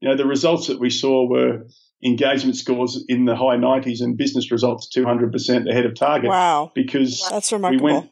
you 0.01 0.09
know 0.09 0.15
the 0.15 0.27
results 0.27 0.67
that 0.67 0.79
we 0.79 0.89
saw 0.89 1.27
were 1.27 1.65
engagement 2.05 2.55
scores 2.55 3.03
in 3.07 3.25
the 3.25 3.35
high 3.35 3.57
90s 3.57 4.01
and 4.01 4.17
business 4.17 4.51
results 4.51 4.89
200% 4.95 5.69
ahead 5.69 5.85
of 5.85 5.95
target. 5.95 6.29
Wow, 6.29 6.71
because 6.73 7.25
that's 7.29 7.51
remarkable. 7.51 7.85
We 7.85 7.93
went 7.93 8.11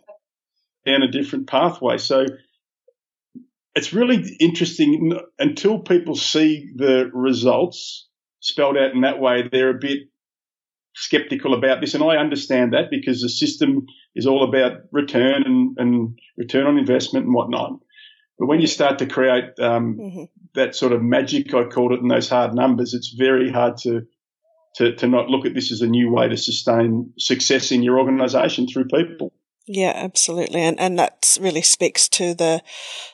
down 0.85 1.03
a 1.03 1.11
different 1.11 1.47
pathway, 1.47 1.97
so. 1.97 2.25
It's 3.73 3.93
really 3.93 4.35
interesting 4.41 5.17
until 5.39 5.79
people 5.79 6.15
see 6.15 6.73
the 6.75 7.09
results 7.13 8.09
spelled 8.41 8.75
out 8.75 8.91
in 8.91 9.01
that 9.01 9.21
way. 9.21 9.47
They're 9.49 9.69
a 9.69 9.79
bit 9.79 10.09
skeptical 10.93 11.53
about 11.53 11.79
this, 11.79 11.93
and 11.93 12.03
I 12.03 12.17
understand 12.17 12.73
that 12.73 12.89
because 12.89 13.21
the 13.21 13.29
system 13.29 13.85
is 14.15 14.27
all 14.27 14.43
about 14.43 14.81
return 14.91 15.43
and, 15.45 15.77
and 15.77 16.19
return 16.37 16.67
on 16.67 16.77
investment 16.77 17.25
and 17.25 17.33
whatnot. 17.33 17.79
But 18.41 18.47
when 18.47 18.59
you 18.59 18.65
start 18.65 18.97
to 18.97 19.05
create 19.05 19.59
um, 19.59 19.97
mm-hmm. 19.99 20.23
that 20.55 20.75
sort 20.75 20.93
of 20.93 21.03
magic, 21.03 21.53
I 21.53 21.65
called 21.65 21.91
it, 21.91 21.99
in 21.99 22.07
those 22.07 22.27
hard 22.27 22.55
numbers, 22.55 22.95
it's 22.95 23.09
very 23.09 23.51
hard 23.51 23.77
to, 23.83 24.07
to 24.77 24.95
to 24.95 25.07
not 25.07 25.29
look 25.29 25.45
at 25.45 25.53
this 25.53 25.71
as 25.71 25.81
a 25.81 25.87
new 25.87 26.11
way 26.11 26.27
to 26.27 26.35
sustain 26.35 27.13
success 27.19 27.71
in 27.71 27.83
your 27.83 27.99
organisation 27.99 28.65
through 28.65 28.85
people. 28.85 29.31
Yeah, 29.67 29.93
absolutely, 29.95 30.61
and 30.61 30.79
and 30.79 30.97
that 30.97 31.37
really 31.39 31.61
speaks 31.61 32.09
to 32.09 32.33
the 32.33 32.63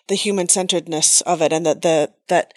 the 0.08 0.16
human 0.16 0.48
centeredness 0.48 1.20
of 1.20 1.42
it, 1.42 1.52
and 1.52 1.66
that 1.66 1.82
the 1.82 2.14
that 2.30 2.54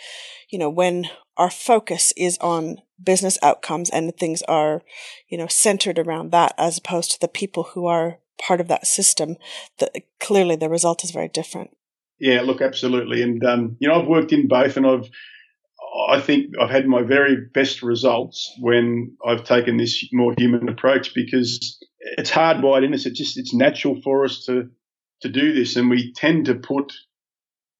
you 0.48 0.56
know 0.56 0.70
when 0.70 1.06
our 1.36 1.50
focus 1.50 2.12
is 2.16 2.38
on 2.38 2.82
business 3.02 3.36
outcomes 3.42 3.90
and 3.90 4.16
things 4.16 4.42
are, 4.42 4.82
you 5.28 5.36
know, 5.36 5.48
centered 5.48 5.98
around 5.98 6.30
that 6.30 6.54
as 6.56 6.78
opposed 6.78 7.10
to 7.10 7.20
the 7.20 7.26
people 7.26 7.64
who 7.74 7.86
are 7.86 8.18
part 8.40 8.60
of 8.60 8.68
that 8.68 8.86
system, 8.86 9.36
that 9.80 9.90
clearly 10.20 10.54
the 10.54 10.68
result 10.68 11.02
is 11.02 11.10
very 11.10 11.28
different. 11.28 11.76
Yeah, 12.20 12.42
look, 12.42 12.60
absolutely. 12.60 13.22
And, 13.22 13.42
um, 13.44 13.76
you 13.80 13.88
know, 13.88 14.00
I've 14.00 14.06
worked 14.06 14.32
in 14.32 14.46
both 14.46 14.76
and 14.76 14.86
I've, 14.86 15.08
I 16.08 16.20
think 16.20 16.52
I've 16.60 16.70
had 16.70 16.86
my 16.86 17.02
very 17.02 17.36
best 17.52 17.82
results 17.82 18.54
when 18.60 19.16
I've 19.26 19.44
taken 19.44 19.78
this 19.78 20.06
more 20.12 20.34
human 20.36 20.68
approach 20.68 21.14
because 21.14 21.78
it's 21.98 22.30
hardwired 22.30 22.84
in 22.84 22.94
us. 22.94 23.06
It's 23.06 23.18
just, 23.18 23.38
it's 23.38 23.54
natural 23.54 24.00
for 24.02 24.24
us 24.24 24.44
to, 24.46 24.68
to 25.22 25.28
do 25.28 25.52
this. 25.52 25.76
And 25.76 25.88
we 25.88 26.12
tend 26.12 26.44
to 26.46 26.54
put 26.54 26.92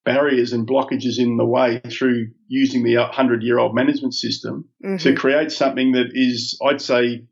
barriers 0.05 0.53
and 0.53 0.67
blockages 0.67 1.19
in 1.19 1.37
the 1.37 1.45
way 1.45 1.81
through 1.91 2.29
using 2.49 2.83
the 2.83 2.97
100 2.97 3.43
year 3.43 3.59
old 3.59 3.75
management 3.75 4.15
system 4.15 4.69
mm-hmm. 4.85 4.97
to 4.97 5.15
create 5.15 5.53
something 5.53 5.93
that 5.93 6.11
is, 6.15 6.59
I'd 6.65 6.81
say, 6.81 7.27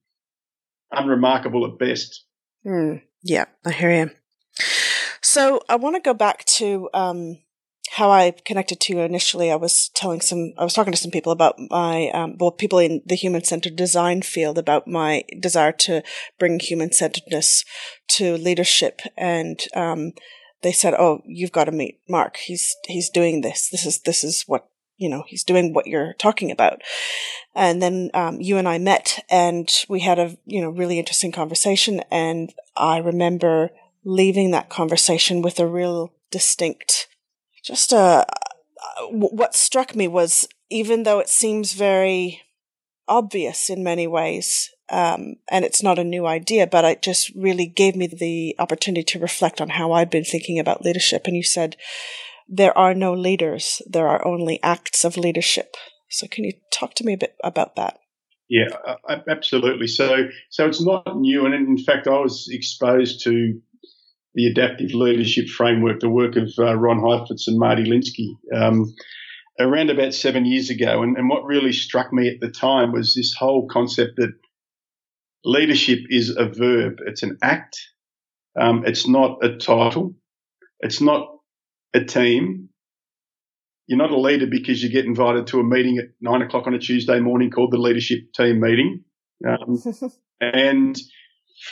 unremarkable 0.92 1.66
at 1.66 1.78
best. 1.78 2.24
Mm, 2.66 3.02
yeah, 3.22 3.46
I 3.64 3.72
hear 3.72 3.90
you. 3.90 4.10
So 5.30 5.60
I 5.68 5.76
want 5.76 5.94
to 5.94 6.00
go 6.00 6.14
back 6.14 6.46
to 6.56 6.88
um, 6.94 7.36
how 7.90 8.10
I 8.10 8.30
connected 8.46 8.80
to 8.80 8.94
you 8.94 9.00
initially. 9.00 9.52
I 9.52 9.56
was 9.56 9.90
telling 9.90 10.22
some, 10.22 10.54
I 10.56 10.64
was 10.64 10.72
talking 10.72 10.90
to 10.90 10.98
some 10.98 11.10
people 11.10 11.32
about 11.32 11.56
my, 11.68 12.08
um, 12.14 12.38
well, 12.38 12.50
people 12.50 12.78
in 12.78 13.02
the 13.04 13.14
human 13.14 13.44
centered 13.44 13.76
design 13.76 14.22
field 14.22 14.56
about 14.56 14.88
my 14.88 15.24
desire 15.38 15.72
to 15.72 16.02
bring 16.38 16.58
human 16.58 16.92
centeredness 16.92 17.62
to 18.12 18.38
leadership. 18.38 19.02
And, 19.18 19.60
um, 19.74 20.12
they 20.62 20.72
said, 20.72 20.94
"Oh, 20.94 21.20
you've 21.26 21.52
got 21.52 21.64
to 21.64 21.72
meet 21.72 22.00
Mark. 22.08 22.38
He's 22.38 22.74
he's 22.86 23.10
doing 23.10 23.42
this. 23.42 23.68
This 23.68 23.86
is 23.86 24.00
this 24.00 24.24
is 24.24 24.42
what 24.48 24.66
you 24.96 25.08
know. 25.08 25.22
He's 25.28 25.44
doing 25.44 25.72
what 25.72 25.86
you're 25.86 26.14
talking 26.14 26.50
about." 26.50 26.82
And 27.54 27.80
then 27.80 28.10
um, 28.12 28.40
you 28.40 28.56
and 28.56 28.68
I 28.68 28.78
met, 28.78 29.24
and 29.30 29.72
we 29.88 30.00
had 30.00 30.18
a 30.18 30.36
you 30.46 30.60
know 30.60 30.70
really 30.70 30.98
interesting 30.98 31.30
conversation. 31.30 32.02
And 32.10 32.52
I 32.76 32.98
remember 32.98 33.70
leaving 34.08 34.50
that 34.52 34.70
conversation 34.70 35.42
with 35.42 35.60
a 35.60 35.66
real 35.66 36.12
distinct, 36.30 37.08
just 37.62 37.92
a. 37.92 38.24
What 39.10 39.54
struck 39.54 39.94
me 39.94 40.08
was 40.08 40.48
even 40.70 41.02
though 41.02 41.18
it 41.18 41.28
seems 41.28 41.74
very 41.74 42.40
obvious 43.06 43.68
in 43.68 43.84
many 43.84 44.06
ways, 44.06 44.70
um, 44.90 45.36
and 45.50 45.64
it's 45.64 45.82
not 45.82 45.98
a 45.98 46.04
new 46.04 46.26
idea, 46.26 46.66
but 46.66 46.84
it 46.84 47.02
just 47.02 47.30
really 47.36 47.66
gave 47.66 47.94
me 47.96 48.06
the 48.06 48.56
opportunity 48.58 49.04
to 49.04 49.18
reflect 49.18 49.60
on 49.60 49.68
how 49.70 49.92
I'd 49.92 50.10
been 50.10 50.24
thinking 50.24 50.58
about 50.58 50.84
leadership. 50.84 51.26
And 51.26 51.36
you 51.36 51.42
said, 51.42 51.76
there 52.48 52.76
are 52.76 52.94
no 52.94 53.12
leaders, 53.12 53.82
there 53.86 54.08
are 54.08 54.26
only 54.26 54.58
acts 54.62 55.04
of 55.04 55.18
leadership. 55.18 55.76
So 56.08 56.26
can 56.26 56.44
you 56.44 56.52
talk 56.72 56.94
to 56.94 57.04
me 57.04 57.12
a 57.12 57.18
bit 57.18 57.36
about 57.44 57.76
that? 57.76 57.98
Yeah, 58.48 58.68
absolutely. 59.28 59.86
So, 59.86 60.28
so 60.48 60.66
it's 60.66 60.80
not 60.80 61.18
new, 61.18 61.44
and 61.44 61.54
in 61.54 61.76
fact, 61.76 62.06
I 62.06 62.18
was 62.18 62.48
exposed 62.50 63.22
to 63.24 63.60
the 64.38 64.46
adaptive 64.46 64.94
leadership 64.94 65.48
framework, 65.48 65.98
the 65.98 66.08
work 66.08 66.36
of 66.36 66.48
uh, 66.60 66.76
Ron 66.76 67.00
Heifetz 67.00 67.48
and 67.48 67.58
Marty 67.58 67.82
Linsky, 67.82 68.36
um, 68.54 68.94
around 69.58 69.90
about 69.90 70.14
seven 70.14 70.46
years 70.46 70.70
ago. 70.70 71.02
And, 71.02 71.16
and 71.16 71.28
what 71.28 71.44
really 71.44 71.72
struck 71.72 72.12
me 72.12 72.28
at 72.28 72.38
the 72.38 72.48
time 72.48 72.92
was 72.92 73.16
this 73.16 73.34
whole 73.34 73.66
concept 73.66 74.12
that 74.18 74.32
leadership 75.44 75.98
is 76.08 76.30
a 76.30 76.48
verb. 76.48 76.98
It's 77.04 77.24
an 77.24 77.38
act. 77.42 77.80
Um, 78.56 78.84
it's 78.86 79.08
not 79.08 79.44
a 79.44 79.56
title. 79.56 80.14
It's 80.78 81.00
not 81.00 81.30
a 81.92 82.04
team. 82.04 82.68
You're 83.88 83.98
not 83.98 84.12
a 84.12 84.20
leader 84.20 84.46
because 84.46 84.84
you 84.84 84.88
get 84.88 85.04
invited 85.04 85.48
to 85.48 85.58
a 85.58 85.64
meeting 85.64 85.98
at 85.98 86.10
nine 86.20 86.42
o'clock 86.42 86.68
on 86.68 86.74
a 86.74 86.78
Tuesday 86.78 87.18
morning 87.18 87.50
called 87.50 87.72
the 87.72 87.78
leadership 87.78 88.20
team 88.36 88.60
meeting. 88.60 89.02
Um, 89.44 89.82
and 90.40 90.96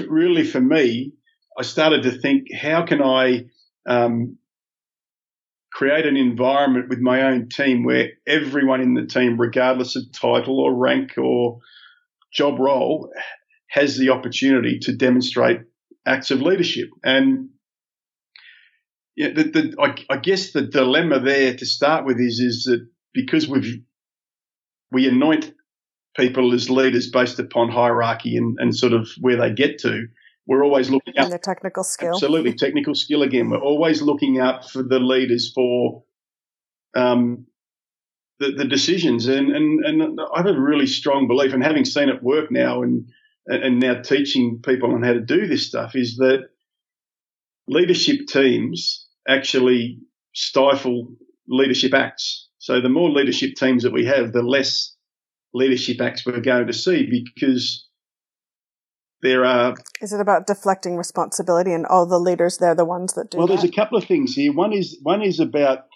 really 0.09 0.43
for 0.43 0.61
me, 0.61 1.13
I 1.59 1.63
started 1.63 2.03
to 2.03 2.13
think, 2.13 2.53
how 2.53 2.85
can 2.85 3.03
I 3.03 3.47
um, 3.87 4.39
create 5.73 6.07
an 6.07 6.17
environment 6.17 6.89
with 6.89 7.01
my 7.01 7.23
own 7.23 7.49
team 7.49 7.85
where 7.85 8.11
everyone 8.27 8.81
in 8.81 8.95
the 8.95 9.07
team, 9.07 9.41
regardless 9.41 9.97
of 9.97 10.13
title 10.13 10.61
or 10.61 10.75
rank 10.75 11.19
or 11.19 11.61
job 12.33 12.59
role, 12.59 13.11
has 13.69 13.97
the 13.97 14.11
opportunity 14.11 14.79
to 14.81 14.97
demonstrate 14.97 15.61
acts 16.07 16.31
of 16.31 16.41
leadership. 16.41 16.89
And 17.05 17.51
yeah, 19.17 19.33
the, 19.35 19.45
the, 19.45 19.75
I, 19.79 20.15
I, 20.15 20.19
guess 20.19 20.53
the 20.53 20.63
dilemma 20.63 21.21
there 21.21 21.55
to 21.55 21.67
start 21.67 22.05
with 22.05 22.21
is 22.21 22.39
is 22.39 22.65
that 22.65 22.87
because 23.13 23.49
we've 23.49 23.83
we 24.93 25.09
anoint 25.09 25.53
people 26.17 26.55
as 26.55 26.71
leaders 26.71 27.11
based 27.11 27.39
upon 27.39 27.71
hierarchy 27.71 28.37
and, 28.37 28.57
and 28.61 28.75
sort 28.75 28.93
of 28.93 29.09
where 29.21 29.37
they 29.37 29.53
get 29.53 29.79
to, 29.81 30.07
we're 30.47 30.65
always 30.65 30.91
looking 30.91 31.15
at 31.17 31.31
the 31.31 31.38
technical 31.38 31.83
skill. 31.83 32.15
Absolutely, 32.15 32.55
technical 32.55 32.95
skill 32.95 33.23
again. 33.23 33.50
We're 33.50 33.59
always 33.59 34.00
looking 34.00 34.38
out 34.38 34.71
for 34.71 34.83
the 34.83 35.00
leaders 35.00 35.53
for 35.53 36.05
um, 36.95 37.47
the, 38.38 38.53
the 38.53 38.65
decisions, 38.65 39.26
and, 39.26 39.50
and 39.50 39.85
and 39.85 40.21
I 40.35 40.38
have 40.38 40.47
a 40.47 40.61
really 40.61 40.87
strong 40.87 41.26
belief, 41.26 41.53
and 41.53 41.62
having 41.62 41.85
seen 41.85 42.09
it 42.09 42.23
work 42.23 42.50
now 42.50 42.83
and 42.83 43.09
and 43.47 43.79
now 43.79 44.00
teaching 44.03 44.61
people 44.65 44.93
on 44.93 45.03
how 45.03 45.12
to 45.12 45.21
do 45.21 45.47
this 45.47 45.69
stuff 45.69 45.95
is 45.95 46.17
that 46.17 46.49
leadership 47.69 48.26
teams 48.29 49.07
actually 49.29 50.00
stifle 50.35 51.15
leadership 51.49 51.95
acts. 51.95 52.49
So 52.59 52.81
the 52.81 52.88
more 52.88 53.11
leadership 53.11 53.55
teams 53.57 53.85
that 53.85 53.93
we 53.93 54.05
have, 54.07 54.33
the 54.33 54.43
less 54.43 54.95
leadership 55.55 56.00
acts 56.00 56.26
we're 56.26 56.41
going 56.41 56.67
to 56.67 56.73
see 56.73 57.09
because 57.09 57.86
there 59.23 59.45
are. 59.45 59.75
Is 60.01 60.13
it 60.13 60.21
about 60.21 60.47
deflecting 60.47 60.97
responsibility 60.97 61.73
and 61.73 61.87
all 61.87 62.07
the 62.07 62.19
leaders? 62.19 62.59
They're 62.59 62.75
the 62.75 62.85
ones 62.85 63.15
that 63.15 63.31
do. 63.31 63.39
Well, 63.39 63.47
that? 63.47 63.55
there's 63.55 63.71
a 63.71 63.75
couple 63.75 63.99
of 63.99 64.05
things 64.05 64.35
here. 64.35 64.53
One 64.53 64.73
is 64.73 64.99
one 65.03 65.23
is 65.23 65.41
about 65.41 65.87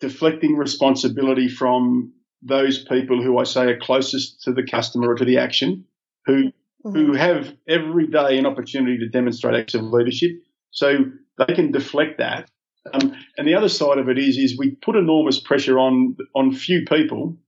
deflecting 0.00 0.56
responsibility 0.56 1.48
from 1.48 2.12
those 2.42 2.84
people 2.84 3.22
who 3.22 3.38
I 3.38 3.44
say 3.44 3.66
are 3.66 3.78
closest 3.78 4.42
to 4.42 4.52
the 4.52 4.66
customer 4.66 5.10
or 5.10 5.14
to 5.16 5.24
the 5.24 5.38
action, 5.38 5.84
who 6.26 6.44
mm-hmm. 6.44 6.92
who 6.92 7.12
have 7.14 7.52
every 7.68 8.06
day 8.06 8.38
an 8.38 8.46
opportunity 8.46 8.98
to 8.98 9.08
demonstrate 9.08 9.58
acts 9.58 9.74
of 9.74 9.82
leadership. 9.82 10.32
So 10.70 11.04
they 11.38 11.54
can 11.54 11.72
deflect 11.72 12.18
that. 12.18 12.50
Um, 12.92 13.14
and 13.38 13.48
the 13.48 13.54
other 13.54 13.68
side 13.70 13.98
of 13.98 14.08
it 14.08 14.18
is, 14.18 14.36
is 14.36 14.58
we 14.58 14.72
put 14.72 14.96
enormous 14.96 15.40
pressure 15.40 15.78
on 15.78 16.16
on 16.34 16.52
few 16.52 16.84
people 16.86 17.38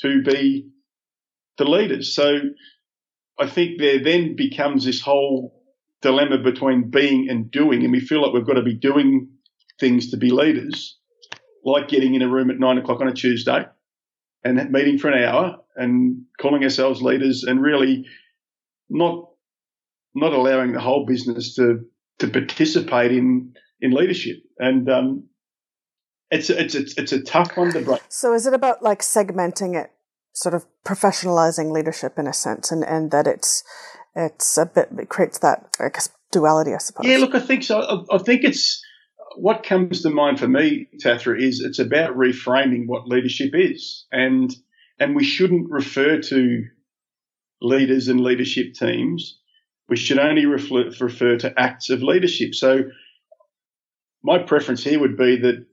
to 0.00 0.22
be 0.22 0.70
the 1.58 1.64
leaders. 1.64 2.14
So 2.14 2.38
I 3.38 3.46
think 3.48 3.78
there 3.78 4.02
then 4.02 4.36
becomes 4.36 4.84
this 4.84 5.00
whole 5.00 5.62
dilemma 6.02 6.38
between 6.38 6.90
being 6.90 7.28
and 7.28 7.50
doing, 7.50 7.82
and 7.82 7.92
we 7.92 8.00
feel 8.00 8.22
like 8.22 8.32
we've 8.32 8.46
got 8.46 8.54
to 8.54 8.62
be 8.62 8.74
doing 8.74 9.28
things 9.80 10.10
to 10.10 10.16
be 10.16 10.30
leaders, 10.30 10.98
like 11.64 11.88
getting 11.88 12.14
in 12.14 12.22
a 12.22 12.28
room 12.28 12.50
at 12.50 12.58
nine 12.58 12.78
o'clock 12.78 13.00
on 13.00 13.08
a 13.08 13.14
Tuesday 13.14 13.64
and 14.44 14.70
meeting 14.70 14.98
for 14.98 15.10
an 15.10 15.24
hour 15.24 15.56
and 15.74 16.22
calling 16.40 16.62
ourselves 16.62 17.02
leaders 17.02 17.44
and 17.44 17.62
really 17.62 18.04
not 18.88 19.30
not 20.14 20.32
allowing 20.32 20.72
the 20.72 20.80
whole 20.80 21.06
business 21.06 21.54
to 21.56 21.80
to 22.18 22.28
participate 22.28 23.10
in 23.10 23.54
in 23.80 23.90
leadership. 23.90 24.36
And 24.58 24.88
um, 24.88 25.24
it's 26.30 26.50
it's 26.50 26.74
it's 26.74 26.96
it's 26.96 27.12
a 27.12 27.22
tough 27.22 27.56
one 27.56 27.72
to 27.72 27.80
break. 27.80 28.02
So 28.08 28.34
is 28.34 28.46
it 28.46 28.54
about 28.54 28.82
like 28.82 29.00
segmenting 29.00 29.74
it, 29.80 29.90
sort 30.34 30.54
of 30.54 30.66
professionalizing 30.84 31.72
leadership 31.72 32.18
in 32.18 32.26
a 32.26 32.32
sense, 32.32 32.70
and 32.70 32.84
and 32.84 33.10
that 33.10 33.26
it's 33.26 33.64
it's 34.14 34.58
a 34.58 34.66
bit 34.66 34.88
it 34.98 35.08
creates 35.08 35.38
that 35.38 35.66
I 35.80 35.88
guess 35.88 36.10
duality, 36.30 36.74
I 36.74 36.78
suppose. 36.78 37.06
Yeah, 37.06 37.18
look, 37.18 37.34
I 37.34 37.40
think 37.40 37.62
so. 37.62 37.80
I, 37.80 38.16
I 38.16 38.18
think 38.18 38.44
it's 38.44 38.84
what 39.36 39.64
comes 39.64 40.02
to 40.02 40.10
mind 40.10 40.38
for 40.38 40.48
me, 40.48 40.88
Tathra, 41.02 41.40
is 41.40 41.60
it's 41.60 41.78
about 41.78 42.16
reframing 42.16 42.86
what 42.86 43.08
leadership 43.08 43.50
is, 43.54 44.06
and 44.12 44.54
and 45.00 45.16
we 45.16 45.24
shouldn't 45.24 45.70
refer 45.70 46.20
to 46.20 46.64
leaders 47.64 48.08
and 48.08 48.20
leadership 48.20 48.74
teams, 48.74 49.38
we 49.88 49.96
should 49.96 50.18
only 50.18 50.46
refer, 50.46 50.90
refer 51.00 51.36
to 51.38 51.58
acts 51.58 51.90
of 51.90 52.02
leadership. 52.02 52.54
So 52.54 52.84
my 54.22 54.38
preference 54.38 54.84
here 54.84 55.00
would 55.00 55.16
be 55.16 55.36
that 55.38 55.66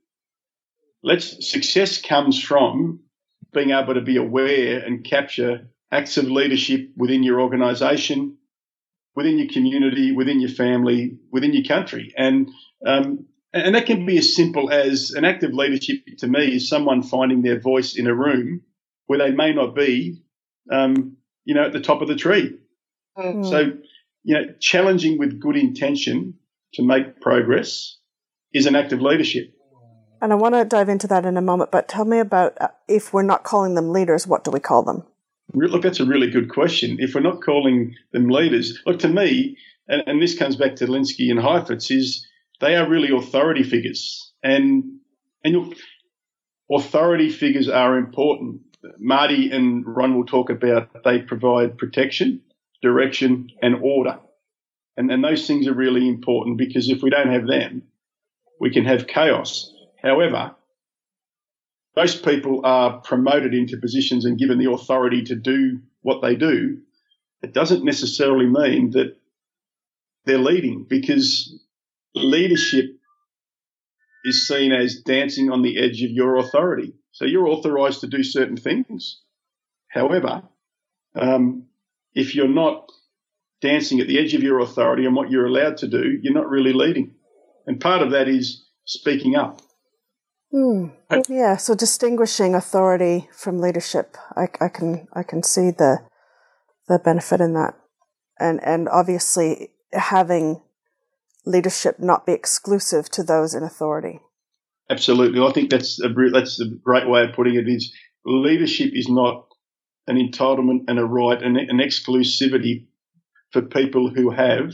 let's 1.03 1.49
success 1.49 2.01
comes 2.01 2.41
from 2.41 3.01
being 3.53 3.71
able 3.71 3.93
to 3.93 4.01
be 4.01 4.17
aware 4.17 4.79
and 4.79 5.03
capture 5.03 5.69
acts 5.91 6.17
of 6.17 6.25
leadership 6.25 6.89
within 6.95 7.23
your 7.23 7.41
organization, 7.41 8.37
within 9.15 9.37
your 9.37 9.49
community, 9.49 10.11
within 10.11 10.39
your 10.39 10.49
family, 10.49 11.17
within 11.31 11.53
your 11.53 11.65
country. 11.65 12.13
And 12.17 12.49
um, 12.85 13.25
and 13.53 13.75
that 13.75 13.85
can 13.85 14.05
be 14.05 14.17
as 14.17 14.33
simple 14.33 14.71
as 14.71 15.11
an 15.11 15.25
act 15.25 15.43
of 15.43 15.53
leadership 15.53 15.97
to 16.19 16.27
me 16.27 16.55
is 16.55 16.69
someone 16.69 17.03
finding 17.03 17.41
their 17.41 17.59
voice 17.59 17.97
in 17.97 18.07
a 18.07 18.15
room 18.15 18.61
where 19.07 19.19
they 19.19 19.31
may 19.31 19.53
not 19.53 19.75
be 19.75 20.21
um, 20.71 21.17
you 21.45 21.55
know, 21.55 21.65
at 21.65 21.73
the 21.73 21.79
top 21.79 22.01
of 22.01 22.07
the 22.07 22.15
tree. 22.15 22.57
Mm. 23.17 23.47
So, 23.47 23.73
you 24.23 24.35
know, 24.35 24.53
challenging 24.59 25.17
with 25.17 25.39
good 25.39 25.57
intention 25.57 26.35
to 26.75 26.83
make 26.83 27.19
progress 27.21 27.97
is 28.53 28.65
an 28.65 28.75
act 28.75 28.93
of 28.93 29.01
leadership. 29.01 29.53
And 30.21 30.31
I 30.31 30.35
want 30.35 30.55
to 30.55 30.63
dive 30.65 30.89
into 30.89 31.07
that 31.07 31.25
in 31.25 31.35
a 31.35 31.41
moment, 31.41 31.71
but 31.71 31.87
tell 31.87 32.05
me 32.05 32.19
about 32.19 32.59
uh, 32.61 32.67
if 32.87 33.11
we're 33.13 33.23
not 33.23 33.43
calling 33.43 33.75
them 33.75 33.91
leaders, 33.91 34.27
what 34.27 34.43
do 34.43 34.51
we 34.51 34.59
call 34.59 34.83
them? 34.83 35.03
Look, 35.53 35.81
that's 35.81 35.99
a 35.99 36.05
really 36.05 36.29
good 36.29 36.49
question. 36.49 36.97
If 36.99 37.15
we're 37.15 37.21
not 37.21 37.41
calling 37.41 37.95
them 38.13 38.29
leaders, 38.29 38.79
look, 38.85 38.99
to 38.99 39.09
me, 39.09 39.57
and, 39.87 40.03
and 40.05 40.21
this 40.21 40.37
comes 40.37 40.55
back 40.55 40.77
to 40.77 40.87
Linsky 40.87 41.29
and 41.29 41.39
Heifetz, 41.39 41.91
is 41.91 42.25
they 42.59 42.75
are 42.75 42.87
really 42.87 43.09
authority 43.13 43.63
figures. 43.63 44.31
And, 44.43 44.99
and 45.43 45.55
look, 45.55 45.77
authority 46.71 47.29
figures 47.29 47.67
are 47.67 47.97
important 47.97 48.61
Marty 48.97 49.51
and 49.51 49.85
Ron 49.85 50.15
will 50.15 50.25
talk 50.25 50.49
about 50.49 51.03
they 51.03 51.19
provide 51.19 51.77
protection, 51.77 52.41
direction, 52.81 53.49
and 53.61 53.75
order. 53.81 54.19
And, 54.97 55.11
and 55.11 55.23
those 55.23 55.47
things 55.47 55.67
are 55.67 55.73
really 55.73 56.07
important 56.07 56.57
because 56.57 56.89
if 56.89 57.01
we 57.01 57.09
don't 57.09 57.31
have 57.31 57.47
them, 57.47 57.83
we 58.59 58.71
can 58.71 58.85
have 58.85 59.07
chaos. 59.07 59.73
However, 60.01 60.55
most 61.95 62.23
people 62.25 62.61
are 62.63 62.99
promoted 63.01 63.53
into 63.53 63.77
positions 63.77 64.25
and 64.25 64.37
given 64.37 64.57
the 64.57 64.71
authority 64.71 65.23
to 65.23 65.35
do 65.35 65.81
what 66.01 66.21
they 66.21 66.35
do, 66.35 66.79
it 67.41 67.53
doesn't 67.53 67.83
necessarily 67.83 68.45
mean 68.45 68.91
that 68.91 69.17
they're 70.25 70.37
leading 70.37 70.85
because 70.87 71.59
leadership 72.15 72.85
is 74.23 74.47
seen 74.47 74.71
as 74.71 75.01
dancing 75.01 75.51
on 75.51 75.61
the 75.61 75.77
edge 75.77 76.01
of 76.03 76.11
your 76.11 76.37
authority. 76.37 76.93
So 77.11 77.25
you're 77.25 77.47
authorized 77.47 78.01
to 78.01 78.07
do 78.07 78.23
certain 78.23 78.57
things. 78.57 79.21
However, 79.87 80.43
um, 81.15 81.67
if 82.13 82.35
you're 82.35 82.47
not 82.47 82.89
dancing 83.61 83.99
at 83.99 84.07
the 84.07 84.19
edge 84.19 84.33
of 84.33 84.43
your 84.43 84.59
authority 84.59 85.05
and 85.05 85.15
what 85.15 85.29
you're 85.29 85.47
allowed 85.47 85.77
to 85.77 85.87
do, 85.87 86.19
you're 86.21 86.33
not 86.33 86.49
really 86.49 86.73
leading. 86.73 87.15
And 87.67 87.79
part 87.79 88.01
of 88.01 88.11
that 88.11 88.27
is 88.27 88.65
speaking 88.85 89.35
up. 89.35 89.61
Mm. 90.53 90.93
Yeah, 91.29 91.55
so 91.57 91.75
distinguishing 91.75 92.55
authority 92.55 93.29
from 93.33 93.59
leadership, 93.59 94.17
I, 94.35 94.47
I, 94.59 94.67
can 94.67 95.07
I 95.13 95.23
can 95.23 95.43
see 95.43 95.71
the 95.71 95.99
the 96.87 96.99
benefit 96.99 97.39
in 97.39 97.53
that, 97.53 97.75
and 98.39 98.59
and 98.63 98.89
obviously 98.89 99.69
having 99.93 100.61
leadership 101.45 101.99
not 101.99 102.25
be 102.25 102.33
exclusive 102.33 103.09
to 103.11 103.23
those 103.23 103.53
in 103.53 103.63
authority. 103.63 104.19
Absolutely, 104.89 105.41
I 105.41 105.51
think 105.53 105.69
that's 105.69 106.01
a 106.03 106.09
that's 106.33 106.59
a 106.59 106.65
great 106.83 107.07
way 107.07 107.23
of 107.23 107.33
putting 107.33 107.55
it. 107.55 107.69
Is 107.69 107.95
leadership 108.25 108.91
is 108.93 109.07
not 109.07 109.47
an 110.07 110.17
entitlement 110.17 110.85
and 110.89 110.99
a 110.99 111.05
right 111.05 111.41
and 111.41 111.55
an 111.55 111.77
exclusivity 111.77 112.87
for 113.51 113.61
people 113.61 114.09
who 114.09 114.31
have 114.31 114.73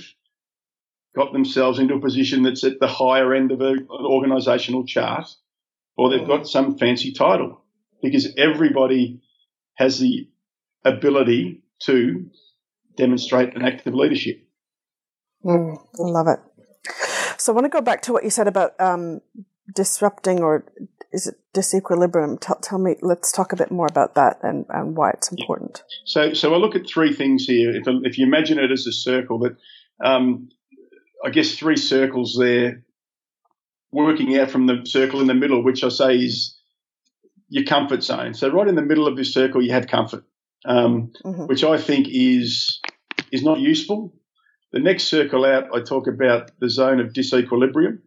got 1.15 1.33
themselves 1.33 1.77
into 1.77 1.95
a 1.95 2.01
position 2.01 2.43
that's 2.43 2.63
at 2.63 2.79
the 2.79 2.87
higher 2.87 3.33
end 3.33 3.51
of 3.51 3.61
an 3.61 3.87
organisational 3.89 4.87
chart 4.87 5.27
or 5.97 6.09
they've 6.09 6.27
got 6.27 6.47
some 6.47 6.77
fancy 6.77 7.11
title 7.11 7.61
because 8.01 8.33
everybody 8.37 9.21
has 9.75 9.99
the 9.99 10.29
ability 10.85 11.63
to 11.79 12.29
demonstrate 12.95 13.55
an 13.55 13.63
act 13.63 13.85
of 13.87 13.93
leadership. 13.93 14.43
Mm, 15.43 15.77
I 15.77 16.03
love 16.03 16.27
it. 16.27 16.39
So 17.37 17.53
I 17.53 17.55
want 17.55 17.65
to 17.65 17.69
go 17.69 17.81
back 17.81 18.01
to 18.03 18.13
what 18.13 18.23
you 18.23 18.29
said 18.29 18.47
about 18.47 18.79
um, 18.79 19.21
disrupting 19.73 20.41
or 20.41 20.65
is 21.11 21.27
it 21.27 21.35
disequilibrium? 21.53 22.39
Tell, 22.39 22.57
tell, 22.57 22.79
me, 22.79 22.95
let's 23.01 23.31
talk 23.31 23.53
a 23.53 23.55
bit 23.55 23.71
more 23.71 23.87
about 23.89 24.15
that 24.15 24.37
and, 24.43 24.65
and 24.69 24.95
why 24.95 25.11
it's 25.11 25.31
important. 25.31 25.83
Yeah. 25.87 25.95
So, 26.05 26.33
so 26.33 26.53
I 26.53 26.57
look 26.57 26.75
at 26.75 26.87
three 26.87 27.13
things 27.13 27.45
here. 27.45 27.71
If, 27.71 27.83
if 28.03 28.17
you 28.17 28.25
imagine 28.25 28.59
it 28.59 28.71
as 28.71 28.85
a 28.87 28.91
circle, 28.91 29.39
that 29.39 29.55
um, 30.03 30.49
I 31.23 31.29
guess 31.29 31.55
three 31.55 31.77
circles 31.77 32.35
there 32.39 32.83
working 33.91 34.37
out 34.37 34.51
from 34.51 34.67
the 34.67 34.81
circle 34.85 35.21
in 35.21 35.27
the 35.27 35.33
middle, 35.33 35.63
which 35.63 35.83
I 35.83 35.89
say 35.89 36.15
is 36.17 36.57
your 37.49 37.63
comfort 37.63 38.03
zone. 38.03 38.33
So 38.33 38.49
right 38.49 38.67
in 38.67 38.75
the 38.75 38.81
middle 38.81 39.07
of 39.07 39.15
this 39.15 39.33
circle, 39.33 39.63
you 39.63 39.71
have 39.71 39.87
comfort, 39.87 40.23
um, 40.65 41.11
mm-hmm. 41.23 41.45
which 41.45 41.63
I 41.63 41.77
think 41.77 42.07
is 42.09 42.81
is 43.31 43.43
not 43.43 43.59
useful. 43.59 44.13
The 44.73 44.79
next 44.79 45.05
circle 45.05 45.45
out, 45.45 45.69
I 45.73 45.81
talk 45.81 46.07
about 46.07 46.51
the 46.59 46.69
zone 46.69 46.99
of 46.99 47.13
disequilibrium, 47.13 47.99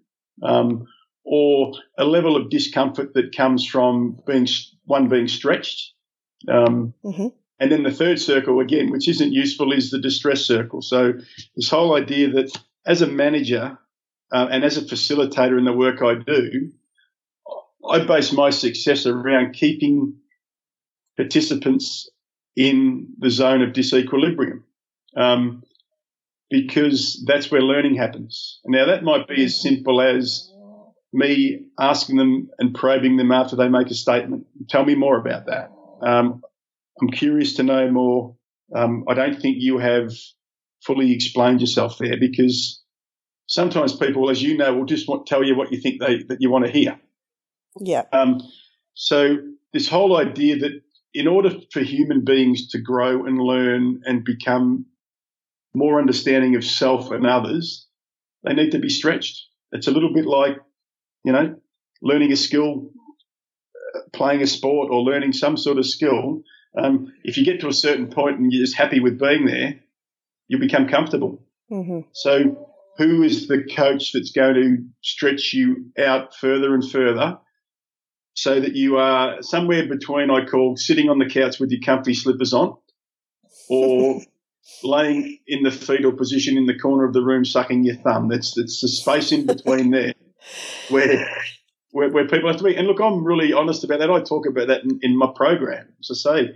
um, 0.43 0.87
or 1.25 1.73
a 1.99 2.05
level 2.05 2.37
of 2.37 2.51
discomfort 2.51 3.15
that 3.15 3.35
comes 3.35 3.67
from 3.67 4.19
being 4.27 4.47
one 4.85 5.09
being 5.09 5.29
stretched. 5.29 5.95
Um, 6.49 6.95
mm-hmm. 7.05 7.29
And 7.59 7.71
then 7.71 7.83
the 7.83 7.91
third 7.91 8.19
circle 8.19 8.61
again, 8.61 8.91
which 8.91 9.09
isn't 9.09 9.33
useful, 9.33 9.73
is 9.73 9.91
the 9.91 10.01
distress 10.01 10.43
circle. 10.47 10.81
So 10.81 11.13
this 11.57 11.69
whole 11.69 11.95
idea 11.95 12.31
that 12.31 12.59
as 12.87 13.03
a 13.03 13.07
manager, 13.07 13.79
uh, 14.33 14.49
and 14.51 14.65
as 14.65 14.77
a 14.77 14.83
facilitator 14.83 15.59
in 15.59 15.65
the 15.65 15.73
work 15.73 16.03
I 16.03 16.15
do, 16.15 16.71
I 17.89 18.05
base 18.05 18.33
my 18.33 18.51
success 18.51 19.07
around 19.07 19.55
keeping 19.55 20.17
participants 21.17 22.09
in 22.57 23.09
the 23.19 23.31
zone 23.31 23.63
of 23.63 23.71
disequilibrium 23.71 24.63
um, 25.17 25.63
because 26.51 27.25
that's 27.27 27.51
where 27.51 27.63
learning 27.63 27.97
happens. 27.97 28.61
Now, 28.65 28.87
that 28.87 29.03
might 29.03 29.29
be 29.29 29.45
as 29.45 29.61
simple 29.61 30.01
as 30.01 30.51
me 31.13 31.67
asking 31.79 32.17
them 32.17 32.51
and 32.59 32.75
probing 32.75 33.17
them 33.17 33.33
after 33.33 33.57
they 33.57 33.69
make 33.69 33.91
a 33.91 33.95
statement. 33.95 34.47
Tell 34.69 34.85
me 34.85 34.95
more 34.95 35.19
about 35.19 35.47
that. 35.47 35.73
Um, 36.03 36.43
I'm 37.01 37.11
curious 37.11 37.55
to 37.55 37.63
know 37.63 37.91
more. 37.91 38.37
Um, 38.75 39.05
I 39.09 39.15
don't 39.15 39.41
think 39.41 39.57
you 39.59 39.79
have 39.79 40.13
fully 40.85 41.13
explained 41.13 41.61
yourself 41.61 41.99
there 41.99 42.19
because 42.19 42.80
sometimes 43.51 43.95
people, 43.97 44.31
as 44.31 44.41
you 44.41 44.57
know, 44.57 44.73
will 44.75 44.87
just 44.87 45.09
want, 45.09 45.27
tell 45.27 45.43
you 45.45 45.57
what 45.57 45.73
you 45.73 45.81
think 45.81 46.01
they, 46.01 46.23
that 46.29 46.41
you 46.41 46.51
want 46.51 46.65
to 46.65 46.71
hear. 46.71 46.99
Yeah. 47.81 48.05
Um, 48.13 48.41
so 48.95 49.39
this 49.73 49.89
whole 49.89 50.17
idea 50.17 50.57
that 50.59 50.81
in 51.13 51.27
order 51.27 51.51
for 51.73 51.81
human 51.81 52.25
beings 52.25 52.69
to 52.69 52.81
grow 52.81 53.27
and 53.27 53.39
learn 53.39 54.03
and 54.05 54.25
become 54.25 54.87
more 55.75 55.99
understanding 55.99 56.55
of 56.55 56.65
self 56.65 57.11
and 57.11 57.27
others, 57.27 57.89
they 58.45 58.55
need 58.55 58.71
to 58.71 58.79
be 58.79 58.89
stretched. 58.89 59.47
It's 59.73 59.89
a 59.89 59.91
little 59.91 60.15
bit 60.15 60.27
like, 60.27 60.57
you 61.25 61.33
know, 61.33 61.57
learning 62.01 62.33
a 62.33 62.37
skill, 62.37 62.91
uh, 63.97 64.01
playing 64.13 64.43
a 64.43 64.47
sport 64.47 64.91
or 64.93 65.03
learning 65.03 65.33
some 65.33 65.57
sort 65.57 65.79
of 65.79 65.87
skill. 65.87 66.43
Um, 66.79 67.13
if 67.25 67.37
you 67.37 67.45
get 67.45 67.61
to 67.61 67.69
a 67.69 67.73
certain 67.73 68.11
point 68.11 68.39
and 68.39 68.53
you're 68.53 68.65
just 68.65 68.77
happy 68.77 69.01
with 69.01 69.19
being 69.19 69.45
there, 69.45 69.81
you 70.47 70.59
become 70.59 70.87
comfortable. 70.87 71.43
Mm-hmm. 71.71 72.01
So 72.13 72.70
who 72.99 73.23
is 73.23 73.49
the 73.49 73.65
coach 73.65 74.13
that's 74.13 74.33
going 74.33 74.55
to 74.55 74.77
stretch 75.03 75.53
you 75.55 75.91
out 75.99 76.35
further 76.35 76.75
and 76.75 76.89
further 76.89 77.39
so 78.35 78.61
that 78.61 78.75
you 78.75 78.97
are 78.97 79.43
somewhere 79.43 79.89
between, 79.89 80.31
I 80.31 80.45
call, 80.45 80.77
sitting 80.77 81.09
on 81.09 81.19
the 81.19 81.29
couch 81.29 81.59
with 81.59 81.71
your 81.71 81.81
comfy 81.85 82.15
slippers 82.15 82.53
on 82.53 82.77
or 83.71 84.21
laying 84.85 85.39
in 85.47 85.63
the 85.63 85.71
fetal 85.71 86.13
position 86.13 86.57
in 86.57 86.67
the 86.67 86.79
corner 86.79 87.05
of 87.05 87.13
the 87.13 87.23
room 87.23 87.45
sucking 87.45 87.85
your 87.85 87.97
thumb. 87.97 88.29
That's, 88.29 88.55
that's 88.55 88.81
the 88.81 88.89
space 88.89 89.33
in 89.33 89.47
between 89.47 89.91
there 89.91 90.15
where, 90.89 91.29
where, 91.91 92.11
where, 92.11 92.29
people 92.29 92.49
have 92.49 92.59
to 92.59 92.65
be. 92.65 92.77
And 92.77 92.87
look, 92.87 93.01
I'm 93.01 93.25
really 93.25 93.53
honest 93.53 93.85
about 93.85 94.01
that. 94.01 94.11
I 94.11 94.21
talk 94.21 94.47
about 94.47 94.69
that 94.69 94.85
in, 94.85 94.99
in 95.03 95.19
my 95.19 95.33
program. 95.35 95.89
So 96.01 96.15
say 96.15 96.51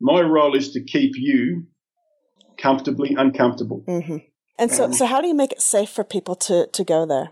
my 0.00 0.20
role 0.20 0.56
is 0.56 0.72
to 0.72 0.82
keep 0.82 1.12
you 1.16 1.66
comfortably 2.58 3.14
uncomfortable. 3.16 3.84
Mm-hmm. 3.86 4.16
And 4.58 4.70
so, 4.70 4.84
um, 4.84 4.92
so 4.92 5.06
how 5.06 5.20
do 5.20 5.28
you 5.28 5.34
make 5.34 5.52
it 5.52 5.60
safe 5.60 5.90
for 5.90 6.04
people 6.04 6.34
to, 6.36 6.66
to 6.68 6.84
go 6.84 7.06
there? 7.06 7.30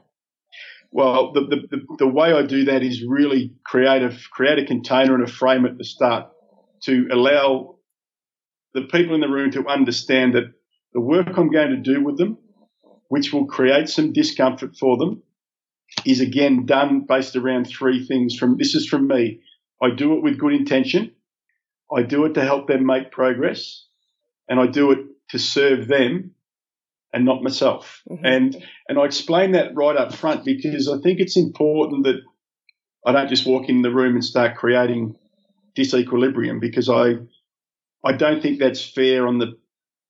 Well, 0.90 1.32
the, 1.32 1.40
the, 1.70 1.96
the, 1.98 2.06
way 2.06 2.32
I 2.32 2.42
do 2.42 2.66
that 2.66 2.84
is 2.84 3.04
really 3.04 3.52
create 3.64 4.02
a, 4.02 4.16
create 4.30 4.60
a 4.60 4.66
container 4.66 5.14
and 5.14 5.24
a 5.24 5.30
frame 5.30 5.66
at 5.66 5.76
the 5.76 5.84
start 5.84 6.30
to 6.84 7.08
allow 7.10 7.76
the 8.74 8.82
people 8.82 9.14
in 9.14 9.20
the 9.20 9.28
room 9.28 9.50
to 9.52 9.66
understand 9.66 10.34
that 10.34 10.52
the 10.92 11.00
work 11.00 11.26
I'm 11.36 11.50
going 11.50 11.70
to 11.70 11.76
do 11.76 12.04
with 12.04 12.16
them, 12.16 12.38
which 13.08 13.32
will 13.32 13.46
create 13.46 13.88
some 13.88 14.12
discomfort 14.12 14.76
for 14.76 14.96
them, 14.96 15.22
is 16.04 16.20
again 16.20 16.66
done 16.66 17.06
based 17.08 17.34
around 17.34 17.64
three 17.64 18.06
things. 18.06 18.36
From 18.36 18.56
this 18.56 18.74
is 18.74 18.86
from 18.86 19.08
me. 19.08 19.40
I 19.82 19.90
do 19.90 20.14
it 20.14 20.22
with 20.22 20.38
good 20.38 20.52
intention. 20.52 21.12
I 21.92 22.02
do 22.02 22.24
it 22.24 22.34
to 22.34 22.44
help 22.44 22.68
them 22.68 22.86
make 22.86 23.10
progress, 23.10 23.86
and 24.48 24.60
I 24.60 24.66
do 24.66 24.92
it 24.92 24.98
to 25.30 25.38
serve 25.38 25.88
them 25.88 26.34
and 27.14 27.24
not 27.24 27.42
myself. 27.42 28.02
Mm-hmm. 28.10 28.26
And 28.26 28.64
and 28.88 28.98
I 28.98 29.04
explain 29.04 29.52
that 29.52 29.74
right 29.74 29.96
up 29.96 30.12
front 30.12 30.44
because 30.44 30.88
I 30.88 30.98
think 30.98 31.20
it's 31.20 31.36
important 31.36 32.04
that 32.04 32.20
I 33.06 33.12
don't 33.12 33.28
just 33.28 33.46
walk 33.46 33.68
in 33.68 33.82
the 33.82 33.92
room 33.92 34.14
and 34.14 34.24
start 34.24 34.56
creating 34.56 35.16
disequilibrium 35.78 36.60
because 36.60 36.90
I 36.90 37.14
I 38.04 38.12
don't 38.12 38.42
think 38.42 38.58
that's 38.58 38.84
fair 38.84 39.26
on 39.28 39.38
the 39.38 39.56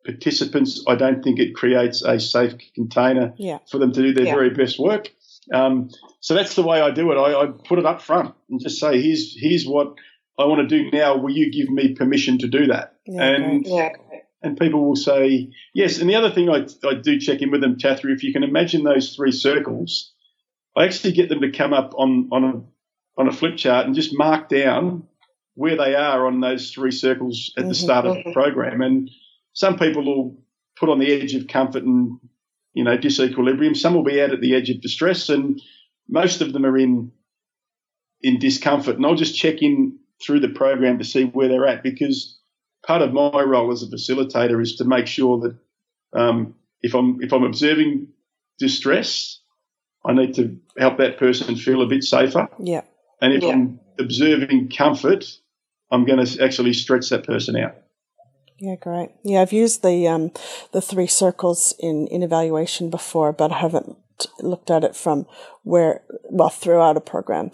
participants. 0.04 0.82
I 0.88 0.96
don't 0.96 1.22
think 1.22 1.38
it 1.38 1.54
creates 1.54 2.02
a 2.02 2.18
safe 2.18 2.54
container 2.74 3.34
yeah. 3.36 3.58
for 3.70 3.78
them 3.78 3.92
to 3.92 4.02
do 4.02 4.12
their 4.12 4.26
yeah. 4.26 4.34
very 4.34 4.50
best 4.50 4.78
work. 4.78 5.10
Um, 5.52 5.90
so 6.20 6.34
that's 6.34 6.54
the 6.54 6.62
way 6.62 6.80
I 6.80 6.90
do 6.90 7.12
it. 7.12 7.16
I, 7.16 7.42
I, 7.42 7.46
put 7.46 7.78
it 7.78 7.84
up 7.84 8.00
front 8.00 8.34
and 8.48 8.60
just 8.60 8.80
say, 8.80 9.00
here's 9.00 9.36
here's 9.38 9.66
what 9.66 9.94
I 10.38 10.46
want 10.46 10.66
to 10.66 10.82
do 10.82 10.90
now. 10.90 11.18
Will 11.18 11.30
you 11.30 11.52
give 11.52 11.68
me 11.68 11.94
permission 11.94 12.38
to 12.38 12.48
do 12.48 12.66
that? 12.68 12.96
Yeah, 13.06 13.22
and 13.22 13.66
yeah 13.66 13.90
and 14.44 14.58
people 14.58 14.86
will 14.86 14.96
say 14.96 15.50
yes. 15.72 15.98
And 15.98 16.08
the 16.08 16.16
other 16.16 16.30
thing 16.30 16.48
I, 16.48 16.66
I 16.86 16.94
do 16.94 17.18
check 17.18 17.40
in 17.42 17.50
with 17.50 17.60
them, 17.60 17.76
Tathra, 17.76 18.12
if 18.12 18.22
you 18.22 18.32
can 18.32 18.42
imagine 18.42 18.84
those 18.84 19.14
three 19.14 19.32
circles, 19.32 20.12
I 20.76 20.84
actually 20.84 21.12
get 21.12 21.28
them 21.28 21.40
to 21.40 21.50
come 21.50 21.72
up 21.72 21.94
on 21.96 22.28
on 22.32 22.44
a 22.44 23.20
on 23.20 23.28
a 23.28 23.32
flip 23.32 23.56
chart 23.56 23.86
and 23.86 23.94
just 23.94 24.16
mark 24.16 24.48
down 24.48 25.04
where 25.54 25.76
they 25.76 25.94
are 25.94 26.26
on 26.26 26.40
those 26.40 26.72
three 26.72 26.90
circles 26.90 27.52
at 27.56 27.62
the 27.62 27.70
mm-hmm. 27.70 27.84
start 27.84 28.06
of 28.06 28.16
the 28.16 28.32
program. 28.32 28.80
And 28.80 29.10
some 29.52 29.78
people 29.78 30.04
will 30.04 30.36
put 30.76 30.88
on 30.88 30.98
the 30.98 31.12
edge 31.12 31.34
of 31.34 31.46
comfort 31.46 31.84
and 31.84 32.18
you 32.72 32.84
know 32.84 32.98
disequilibrium. 32.98 33.76
Some 33.76 33.94
will 33.94 34.04
be 34.04 34.20
out 34.20 34.32
at 34.32 34.40
the 34.40 34.54
edge 34.54 34.70
of 34.70 34.80
distress, 34.80 35.28
and 35.28 35.60
most 36.08 36.40
of 36.40 36.52
them 36.52 36.66
are 36.66 36.76
in 36.76 37.12
in 38.20 38.38
discomfort. 38.38 38.96
And 38.96 39.06
I'll 39.06 39.14
just 39.14 39.36
check 39.36 39.62
in 39.62 39.98
through 40.24 40.40
the 40.40 40.48
program 40.48 40.98
to 40.98 41.04
see 41.04 41.24
where 41.24 41.48
they're 41.48 41.66
at 41.66 41.82
because 41.82 42.38
part 42.86 43.02
of 43.02 43.12
my 43.12 43.42
role 43.42 43.72
as 43.72 43.82
a 43.82 43.86
facilitator 43.86 44.62
is 44.62 44.76
to 44.76 44.84
make 44.84 45.06
sure 45.06 45.40
that 45.40 45.56
um, 46.18 46.54
if 46.82 46.94
I'm 46.94 47.20
if 47.22 47.32
I'm 47.32 47.44
observing 47.44 48.08
distress, 48.58 49.40
I 50.04 50.12
need 50.12 50.34
to 50.34 50.58
help 50.78 50.98
that 50.98 51.18
person 51.18 51.56
feel 51.56 51.82
a 51.82 51.86
bit 51.86 52.04
safer. 52.04 52.48
Yeah. 52.58 52.82
And 53.20 53.32
if 53.32 53.42
yeah. 53.42 53.50
I'm 53.50 53.80
observing 53.98 54.70
comfort, 54.70 55.24
I'm 55.90 56.04
going 56.04 56.24
to 56.24 56.44
actually 56.44 56.72
stretch 56.72 57.08
that 57.08 57.26
person 57.26 57.56
out. 57.56 57.76
Yeah, 58.58 58.76
great. 58.76 59.10
Yeah, 59.24 59.42
I've 59.42 59.52
used 59.52 59.82
the 59.82 60.06
um, 60.08 60.30
the 60.72 60.80
three 60.80 61.06
circles 61.06 61.74
in, 61.78 62.06
in 62.08 62.22
evaluation 62.22 62.90
before, 62.90 63.32
but 63.32 63.50
I 63.50 63.58
haven't 63.58 63.96
looked 64.40 64.70
at 64.70 64.84
it 64.84 64.96
from 64.96 65.26
where 65.62 66.02
well 66.24 66.50
throughout 66.50 66.96
a 66.96 67.00
program, 67.00 67.50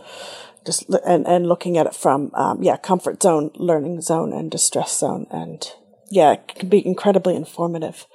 just 0.66 0.88
and 1.06 1.26
and 1.26 1.46
looking 1.46 1.78
at 1.78 1.86
it 1.86 1.94
from 1.94 2.30
um, 2.34 2.62
yeah 2.62 2.76
comfort 2.76 3.22
zone, 3.22 3.50
learning 3.54 4.00
zone, 4.00 4.32
and 4.32 4.50
distress 4.50 4.98
zone, 4.98 5.26
and 5.30 5.72
yeah, 6.10 6.32
it 6.32 6.48
can 6.48 6.68
be 6.68 6.84
incredibly 6.84 7.36
informative. 7.36 8.06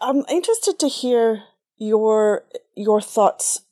I'm 0.00 0.24
interested 0.30 0.78
to 0.78 0.88
hear 0.88 1.42
your 1.76 2.44
your 2.74 3.00
thoughts. 3.00 3.62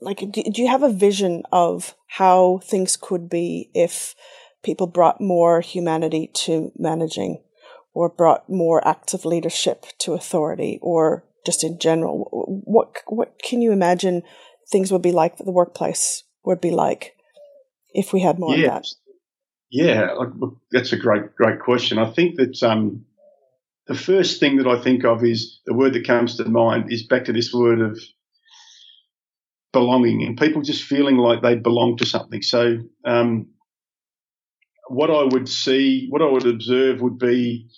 Like, 0.00 0.18
do, 0.18 0.42
do 0.42 0.62
you 0.62 0.68
have 0.68 0.82
a 0.82 0.92
vision 0.92 1.44
of 1.52 1.94
how 2.06 2.60
things 2.64 2.96
could 2.96 3.28
be 3.30 3.70
if 3.72 4.14
people 4.62 4.86
brought 4.86 5.20
more 5.20 5.60
humanity 5.60 6.28
to 6.34 6.72
managing, 6.76 7.42
or 7.94 8.08
brought 8.08 8.48
more 8.48 8.86
active 8.86 9.24
leadership 9.24 9.86
to 9.98 10.12
authority, 10.12 10.78
or 10.82 11.24
just 11.44 11.64
in 11.64 11.78
general? 11.78 12.28
What 12.64 12.96
what 13.06 13.40
can 13.42 13.62
you 13.62 13.72
imagine 13.72 14.22
things 14.70 14.92
would 14.92 15.02
be 15.02 15.12
like? 15.12 15.36
That 15.36 15.44
the 15.44 15.52
workplace 15.52 16.24
would 16.44 16.60
be 16.60 16.70
like 16.70 17.14
if 17.92 18.12
we 18.12 18.20
had 18.20 18.38
more 18.38 18.54
yeah. 18.54 18.66
of 18.66 18.72
that. 18.72 18.86
Yeah, 19.70 20.08
that's 20.70 20.92
a 20.92 20.98
great 20.98 21.34
great 21.34 21.60
question. 21.60 21.98
I 21.98 22.10
think 22.10 22.36
that 22.36 22.62
um, 22.62 23.06
the 23.86 23.94
first 23.94 24.38
thing 24.38 24.58
that 24.58 24.66
I 24.66 24.80
think 24.80 25.04
of 25.04 25.24
is 25.24 25.60
the 25.66 25.74
word 25.74 25.94
that 25.94 26.06
comes 26.06 26.36
to 26.36 26.44
mind 26.44 26.92
is 26.92 27.06
back 27.06 27.24
to 27.24 27.32
this 27.32 27.52
word 27.52 27.80
of 27.80 27.98
belonging 29.72 30.22
and 30.22 30.38
people 30.38 30.62
just 30.62 30.84
feeling 30.84 31.16
like 31.16 31.42
they 31.42 31.56
belong 31.56 31.96
to 31.96 32.06
something. 32.06 32.42
So, 32.42 32.78
um, 33.04 33.48
what 34.88 35.10
I 35.10 35.24
would 35.24 35.48
see, 35.48 36.06
what 36.10 36.22
I 36.22 36.30
would 36.30 36.46
observe 36.46 37.00
would 37.00 37.18
be 37.18 37.70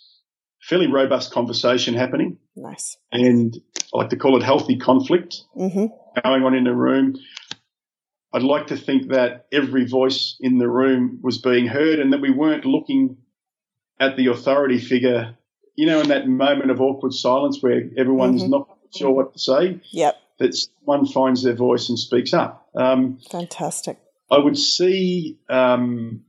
fairly 0.61 0.91
robust 0.91 1.33
conversation 1.33 1.95
happening. 1.95 2.39
Nice. 2.57 2.97
And 3.11 3.57
I 3.93 3.99
like 3.99 4.11
to 4.11 4.17
call 4.17 4.37
it 4.37 4.43
healthy 4.43 4.77
conflict 4.77 5.43
mm-hmm. 5.57 5.87
going 6.23 6.45
on 6.45 6.55
in 6.55 6.67
a 6.67 6.75
room. 6.75 7.17
I'd 8.33 8.43
like 8.43 8.69
to 8.69 8.77
think 8.77 9.11
that 9.11 9.47
every 9.53 9.87
voice 9.87 10.37
in 10.41 10.59
the 10.59 10.69
room 10.69 11.21
was 11.23 11.39
being 11.39 11.67
heard 11.67 11.99
and 11.99 12.13
that 12.13 12.21
we 12.21 12.31
weren't 12.31 12.65
looking 12.65 13.19
at 14.01 14.17
the 14.17 14.27
authority 14.27 14.79
figure, 14.79 15.37
you 15.77 15.87
know, 15.87 16.01
in 16.01 16.09
that 16.09 16.27
moment 16.27 16.71
of 16.71 16.81
awkward 16.81 17.13
silence 17.13 17.59
where 17.61 17.83
everyone's 17.97 18.43
mm-hmm. 18.43 18.51
not 18.51 18.69
sure 18.95 19.11
what 19.11 19.33
to 19.35 19.39
say. 19.39 19.81
Yep. 19.91 20.17
That 20.39 20.67
one 20.83 21.07
finds 21.07 21.45
their 21.45 21.55
voice 21.55 21.89
and 21.89 21.99
speaks 21.99 22.35
up. 22.35 22.69
Um, 22.75 23.19
Fantastic. 23.31 23.99
I 24.31 24.39
would 24.39 24.59
see, 24.59 25.39
um, 25.49 26.25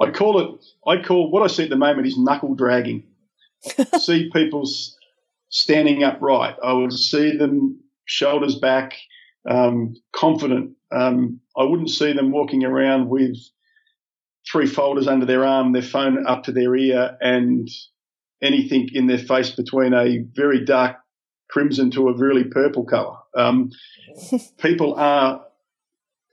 I 0.00 0.10
call 0.10 0.40
it, 0.40 0.64
I 0.84 1.02
call 1.02 1.30
what 1.30 1.44
I 1.44 1.46
see 1.46 1.62
at 1.62 1.70
the 1.70 1.76
moment 1.76 2.08
is 2.08 2.18
knuckle 2.18 2.56
dragging. 2.56 3.04
see 4.00 4.28
people 4.32 4.66
standing 5.52 6.02
upright. 6.02 6.56
I 6.64 6.72
would 6.72 6.92
see 6.92 7.36
them 7.36 7.78
shoulders 8.06 8.56
back, 8.58 8.94
um, 9.48 9.94
confident. 10.12 10.72
Um, 10.90 11.40
I 11.56 11.64
wouldn't 11.64 11.90
see 11.90 12.12
them 12.12 12.32
walking 12.32 12.64
around 12.64 13.08
with 13.08 13.36
three 14.50 14.66
folders 14.66 15.06
under 15.06 15.26
their 15.26 15.44
arm, 15.44 15.72
their 15.72 15.82
phone 15.82 16.26
up 16.26 16.44
to 16.44 16.52
their 16.52 16.74
ear, 16.74 17.16
and 17.20 17.68
anything 18.42 18.88
in 18.92 19.06
their 19.06 19.18
face 19.18 19.50
between 19.50 19.94
a 19.94 20.24
very 20.34 20.64
dark 20.64 20.96
crimson 21.48 21.90
to 21.92 22.08
a 22.08 22.16
really 22.16 22.44
purple 22.44 22.84
color. 22.84 23.16
Um, 23.36 23.70
people 24.58 24.94
are 24.94 25.44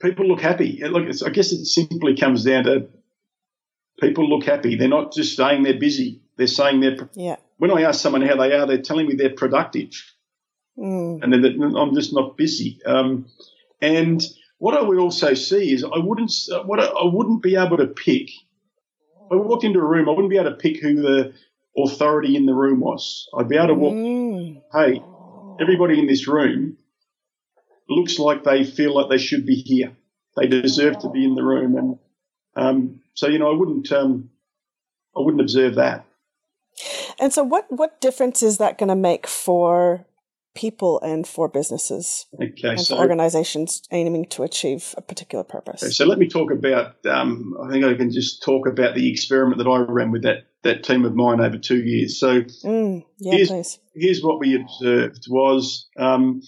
people 0.00 0.26
look 0.26 0.40
happy. 0.40 0.80
Look, 0.82 1.08
I 1.24 1.30
guess 1.30 1.52
it 1.52 1.66
simply 1.66 2.16
comes 2.16 2.42
down 2.42 2.64
to 2.64 2.88
people 4.00 4.28
look 4.28 4.44
happy. 4.44 4.76
They're 4.76 4.88
not 4.88 5.12
just 5.12 5.36
saying 5.36 5.62
they're 5.62 5.78
busy. 5.78 6.22
They're 6.36 6.46
saying 6.46 6.80
they're. 6.80 7.10
Yeah. 7.14 7.36
When 7.60 7.70
I 7.70 7.82
ask 7.82 8.00
someone 8.00 8.22
how 8.22 8.36
they 8.36 8.54
are, 8.54 8.66
they're 8.66 8.80
telling 8.80 9.06
me 9.06 9.16
they're 9.16 9.34
productive, 9.34 9.90
mm. 10.78 11.22
and 11.22 11.30
then 11.30 11.76
I'm 11.76 11.94
just 11.94 12.10
not 12.14 12.38
busy. 12.38 12.80
Um, 12.86 13.26
and 13.82 14.24
what 14.56 14.74
I 14.74 14.80
would 14.80 14.96
also 14.96 15.34
see 15.34 15.74
is 15.74 15.84
I 15.84 15.98
wouldn't 15.98 16.32
what 16.64 16.80
I, 16.80 16.86
I 16.86 17.04
wouldn't 17.04 17.42
be 17.42 17.56
able 17.56 17.76
to 17.76 17.86
pick. 17.86 18.30
If 18.30 19.32
I 19.32 19.34
walked 19.36 19.64
into 19.64 19.78
a 19.78 19.84
room, 19.84 20.08
I 20.08 20.12
wouldn't 20.12 20.30
be 20.30 20.38
able 20.38 20.52
to 20.52 20.56
pick 20.56 20.80
who 20.80 21.02
the 21.02 21.34
authority 21.76 22.34
in 22.34 22.46
the 22.46 22.54
room 22.54 22.80
was. 22.80 23.28
I'd 23.36 23.50
be 23.50 23.58
able 23.58 23.68
to 23.68 23.74
walk. 23.74 23.94
Mm. 23.94 24.62
Hey, 24.72 25.02
everybody 25.60 26.00
in 26.00 26.06
this 26.06 26.26
room 26.26 26.78
looks 27.90 28.18
like 28.18 28.42
they 28.42 28.64
feel 28.64 28.94
like 28.94 29.10
they 29.10 29.18
should 29.18 29.44
be 29.44 29.56
here. 29.56 29.94
They 30.34 30.46
deserve 30.46 30.98
to 31.00 31.10
be 31.10 31.26
in 31.26 31.34
the 31.34 31.44
room, 31.44 31.76
and 31.76 31.98
um, 32.56 33.00
so 33.12 33.28
you 33.28 33.38
know, 33.38 33.52
I 33.52 33.54
wouldn't 33.54 33.92
um, 33.92 34.30
I 35.14 35.20
wouldn't 35.20 35.42
observe 35.42 35.74
that. 35.74 36.06
And 37.20 37.32
so, 37.32 37.44
what 37.44 37.66
what 37.68 38.00
difference 38.00 38.42
is 38.42 38.58
that 38.58 38.78
going 38.78 38.88
to 38.88 38.96
make 38.96 39.26
for 39.26 40.06
people 40.54 41.00
and 41.02 41.28
for 41.28 41.48
businesses 41.48 42.26
okay, 42.42 42.70
and 42.70 42.80
so, 42.80 42.96
for 42.96 43.00
organizations 43.00 43.82
aiming 43.92 44.24
to 44.24 44.42
achieve 44.42 44.94
a 44.96 45.02
particular 45.02 45.44
purpose? 45.44 45.82
Okay, 45.82 45.92
so, 45.92 46.06
let 46.06 46.18
me 46.18 46.28
talk 46.28 46.50
about. 46.50 46.94
Um, 47.06 47.54
I 47.62 47.70
think 47.70 47.84
I 47.84 47.94
can 47.94 48.10
just 48.10 48.42
talk 48.42 48.66
about 48.66 48.94
the 48.94 49.10
experiment 49.10 49.58
that 49.58 49.68
I 49.68 49.78
ran 49.80 50.10
with 50.10 50.22
that 50.22 50.46
that 50.62 50.82
team 50.82 51.04
of 51.04 51.14
mine 51.14 51.40
over 51.40 51.58
two 51.58 51.82
years. 51.82 52.18
So, 52.18 52.40
mm, 52.40 53.04
yeah, 53.18 53.32
here's, 53.34 53.48
please. 53.48 53.78
here's 53.94 54.22
what 54.22 54.40
we 54.40 54.56
observed 54.56 55.26
was 55.28 55.88
um, 55.98 56.40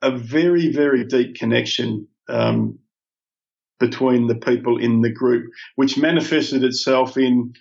a 0.00 0.16
very 0.16 0.72
very 0.72 1.04
deep 1.04 1.34
connection. 1.34 2.06
Um, 2.28 2.78
between 3.80 4.28
the 4.28 4.36
people 4.36 4.78
in 4.78 5.00
the 5.00 5.10
group, 5.10 5.50
which 5.74 5.98
manifested 5.98 6.62
itself 6.62 7.16
in, 7.16 7.52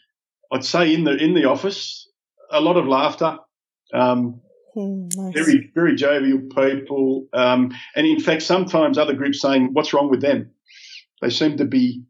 I'd 0.52 0.64
say, 0.64 0.94
in 0.94 1.04
the 1.04 1.16
in 1.16 1.34
the 1.34 1.46
office, 1.46 2.01
a 2.52 2.62
lot 2.62 2.78
of 2.78 2.88
laughter, 2.88 3.38
um, 3.94 4.42
mm, 4.76 5.12
nice. 5.16 5.34
very 5.34 5.72
very 5.74 5.96
jovial 5.96 6.40
people, 6.56 7.28
um, 7.34 7.72
and 7.96 8.08
in 8.08 8.20
fact, 8.20 8.44
sometimes 8.44 8.98
other 8.98 9.14
groups 9.14 9.42
saying, 9.42 9.70
"What's 9.74 9.94
wrong 9.94 10.10
with 10.10 10.22
them?" 10.22 10.52
They 11.22 11.30
seem 11.30 11.58
to 11.58 11.66
be 11.66 12.04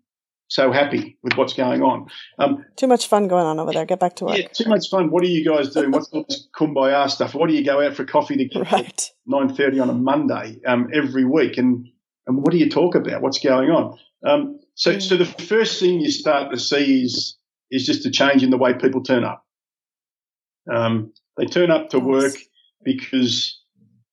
so 0.48 0.72
happy 0.72 1.18
with 1.24 1.38
what's 1.38 1.54
going 1.54 1.82
on. 1.82 2.08
Um, 2.38 2.66
too 2.76 2.88
much 2.88 3.08
fun 3.08 3.28
going 3.28 3.46
on 3.46 3.60
over 3.60 3.72
there. 3.72 3.86
Get 3.86 4.00
back 4.00 4.16
to 4.18 4.26
work. 4.26 4.38
Yeah, 4.38 4.48
too 4.50 4.70
much 4.70 4.90
fun. 4.90 5.10
What 5.10 5.24
are 5.24 5.28
you 5.28 5.46
guys 5.50 5.70
doing? 5.74 5.92
What's 5.92 6.10
all 6.10 6.26
this 6.28 6.48
kumbaya 6.56 7.10
stuff? 7.10 7.34
Why 7.34 7.48
do 7.48 7.54
you 7.54 7.64
go 7.64 7.82
out 7.82 7.96
for 7.96 8.04
coffee 8.04 8.38
together 8.38 8.66
right. 8.72 9.12
nine 9.26 9.54
thirty 9.54 9.80
on 9.80 9.90
a 9.90 9.94
Monday 9.94 10.60
um, 10.68 10.90
every 10.94 11.26
week? 11.26 11.58
And 11.58 11.88
and 12.28 12.38
what 12.38 12.52
do 12.52 12.58
you 12.58 12.70
talk 12.70 12.96
about? 12.96 13.22
What's 13.22 13.40
going 13.40 13.70
on? 13.70 13.98
Um, 14.26 14.60
so, 14.76 15.00
so 15.00 15.18
the 15.18 15.26
first 15.26 15.80
thing 15.80 16.00
you 16.00 16.12
start 16.12 16.52
to 16.52 16.60
see 16.60 17.04
is 17.04 17.38
is 17.72 17.86
just 17.86 18.06
a 18.06 18.12
change 18.12 18.44
in 18.44 18.50
the 18.50 18.58
way 18.58 18.74
people 18.74 19.02
turn 19.02 19.24
up. 19.24 19.46
Um, 20.72 21.14
they 21.38 21.46
turn 21.46 21.72
up 21.72 21.90
to 21.90 22.00
work 22.00 22.34
because 22.84 23.60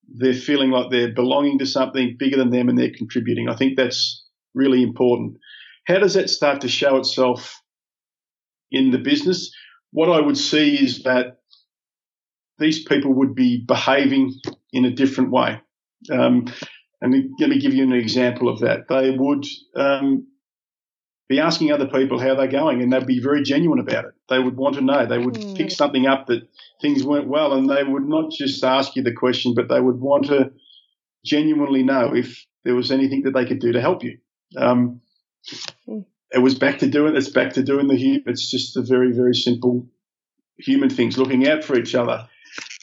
they're 0.09 0.35
feeling 0.35 0.71
like 0.71 0.91
they're 0.91 1.13
belonging 1.13 1.59
to 1.59 1.67
something 1.67 2.17
bigger 2.19 2.37
than 2.37 2.51
them 2.51 2.69
and 2.69 2.79
they're 2.79 2.93
contributing. 2.97 3.49
I 3.49 3.57
think 3.57 3.77
that's 3.77 4.25
really 4.55 4.83
important. 4.83 5.37
How 5.87 5.99
does 5.99 6.15
that 6.15 6.31
start 6.31 6.61
to 6.63 6.69
show 6.69 6.97
itself 6.97 7.61
in 8.71 8.91
the 8.91 8.99
business? 8.99 9.51
What 9.91 10.11
I 10.11 10.21
would 10.21 10.37
see 10.37 10.77
is 10.77 11.03
that 11.05 11.39
these 12.59 12.85
people 12.85 13.15
would 13.15 13.35
be 13.35 13.65
behaving 13.67 14.35
in 14.73 14.85
a 14.85 14.91
different 14.91 15.31
way. 15.31 15.61
Um, 16.11 16.47
and 17.01 17.31
let 17.39 17.51
me 17.51 17.61
give 17.61 17.75
you 17.75 17.85
an 17.85 17.93
example 17.93 18.49
of 18.49 18.61
that. 18.61 18.89
They 18.89 19.11
would 19.11 19.45
um, 19.77 20.27
be 21.29 21.41
asking 21.41 21.71
other 21.71 21.87
people 21.87 22.19
how 22.19 22.35
they're 22.35 22.49
going, 22.49 22.83
and 22.83 22.93
they'd 22.93 23.07
be 23.07 23.21
very 23.21 23.43
genuine 23.43 23.79
about 23.79 24.07
it. 24.07 24.14
They 24.29 24.38
would 24.38 24.57
want 24.57 24.77
to 24.77 24.81
know. 24.81 25.05
They 25.05 25.19
would 25.19 25.35
mm. 25.35 25.57
pick 25.57 25.71
something 25.71 26.07
up 26.07 26.27
that 26.27 26.49
things 26.81 27.05
weren't 27.05 27.29
well, 27.29 27.53
and 27.53 27.69
they 27.69 27.85
would 27.85 28.09
not 28.09 28.31
just 28.31 28.64
ask 28.64 28.97
you 28.97 29.03
the 29.03 29.12
question, 29.12 29.55
but 29.55 29.69
they 29.69 29.81
would 29.81 30.01
want 30.01 30.27
to 30.27 30.53
genuinely 31.25 31.83
know 31.83 32.14
if 32.14 32.47
there 32.64 32.75
was 32.75 32.91
anything 32.91 33.23
that 33.23 33.35
they 33.35 33.45
could 33.45 33.61
do 33.61 33.73
to 33.73 33.81
help 33.81 34.03
you. 34.03 34.19
Um, 34.57 35.03
mm. 35.87 36.05
It 36.33 36.38
was 36.38 36.55
back 36.55 36.79
to 36.79 36.87
doing. 36.87 37.14
It's 37.14 37.31
back 37.31 37.53
to 37.55 37.62
doing 37.62 37.88
the 37.88 37.97
human. 37.97 38.25
It's 38.27 38.51
just 38.51 38.75
the 38.75 38.83
very, 38.83 39.12
very 39.12 39.35
simple 39.35 39.87
human 40.59 40.91
things, 40.91 41.19
looking 41.19 41.47
out 41.47 41.62
for 41.62 41.79
each 41.79 41.95
other. 41.95 42.27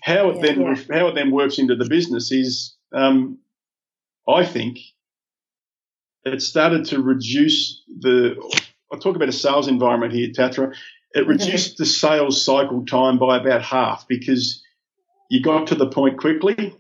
How 0.03 0.29
it 0.29 0.36
yeah, 0.38 0.41
then 0.41 0.62
yeah. 0.62 0.97
how 0.97 1.08
it 1.08 1.15
then 1.15 1.31
works 1.31 1.58
into 1.58 1.75
the 1.75 1.89
business 1.89 2.31
is 2.31 2.75
um, 2.93 3.39
I 4.27 4.45
think 4.45 4.79
it 6.25 6.41
started 6.41 6.85
to 6.85 7.01
reduce 7.01 7.83
the. 7.99 8.35
I'll 8.91 8.99
talk 8.99 9.15
about 9.15 9.29
a 9.29 9.33
sales 9.33 9.67
environment 9.67 10.13
here, 10.13 10.29
Tathra. 10.29 10.75
It 11.13 11.27
reduced 11.27 11.77
the 11.77 11.85
sales 11.85 12.43
cycle 12.43 12.85
time 12.85 13.17
by 13.17 13.38
about 13.38 13.61
half 13.61 14.07
because 14.07 14.61
you 15.29 15.41
got 15.41 15.67
to 15.67 15.75
the 15.75 15.89
point 15.89 16.17
quickly. 16.17 16.75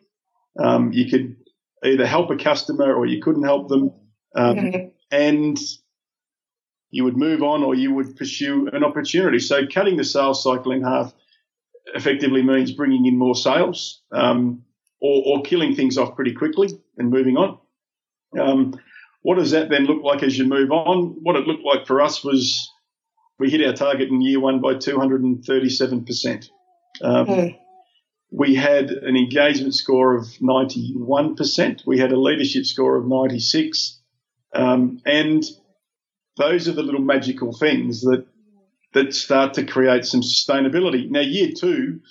Um, 0.59 0.91
you 0.91 1.09
could 1.09 1.37
either 1.83 2.05
help 2.05 2.29
a 2.31 2.35
customer 2.35 2.93
or 2.93 3.05
you 3.05 3.21
couldn't 3.21 3.43
help 3.43 3.69
them, 3.69 3.91
um, 4.35 4.91
and 5.11 5.57
you 6.89 7.03
would 7.03 7.17
move 7.17 7.43
on 7.43 7.63
or 7.63 7.75
you 7.75 7.93
would 7.93 8.15
pursue 8.15 8.69
an 8.71 8.83
opportunity. 8.83 9.39
So 9.39 9.67
cutting 9.67 9.97
the 9.97 10.03
sales 10.03 10.43
cycle 10.43 10.71
in 10.71 10.83
half 10.83 11.13
effectively 11.93 12.41
means 12.41 12.71
bringing 12.71 13.05
in 13.05 13.17
more 13.17 13.35
sales. 13.35 14.01
Um, 14.11 14.65
or, 15.01 15.23
or 15.25 15.43
killing 15.43 15.75
things 15.75 15.97
off 15.97 16.15
pretty 16.15 16.33
quickly 16.33 16.69
and 16.97 17.09
moving 17.09 17.37
on. 17.37 17.59
Um, 18.39 18.73
what 19.25 19.39
does 19.39 19.51
that 19.51 19.69
then 19.69 19.85
look 19.85 20.03
like 20.03 20.21
as 20.21 20.37
you 20.37 20.45
move 20.45 20.69
on? 20.69 21.15
What 21.23 21.35
it 21.35 21.47
looked 21.47 21.65
like 21.65 21.87
for 21.87 21.99
us 21.99 22.23
was 22.23 22.71
we 23.39 23.49
hit 23.49 23.65
our 23.65 23.73
target 23.73 24.09
in 24.09 24.21
year 24.21 24.39
one 24.39 24.61
by 24.61 24.75
237%. 24.75 26.49
Um, 27.01 27.25
mm. 27.25 27.59
We 28.29 28.53
had 28.53 28.91
an 28.91 29.17
engagement 29.17 29.73
score 29.73 30.15
of 30.15 30.25
91%. 30.43 31.87
We 31.87 31.97
had 31.97 32.11
a 32.11 32.19
leadership 32.19 32.67
score 32.67 32.97
of 32.97 33.07
96. 33.07 33.99
Um, 34.53 34.99
and 35.07 35.43
those 36.37 36.67
are 36.67 36.73
the 36.73 36.83
little 36.83 37.01
magical 37.01 37.51
things 37.51 38.01
that 38.01 38.27
that 38.93 39.15
start 39.15 39.55
to 39.55 39.65
create 39.65 40.05
some 40.05 40.21
sustainability. 40.21 41.09
Now, 41.09 41.21
year 41.21 41.49
two, 41.57 42.01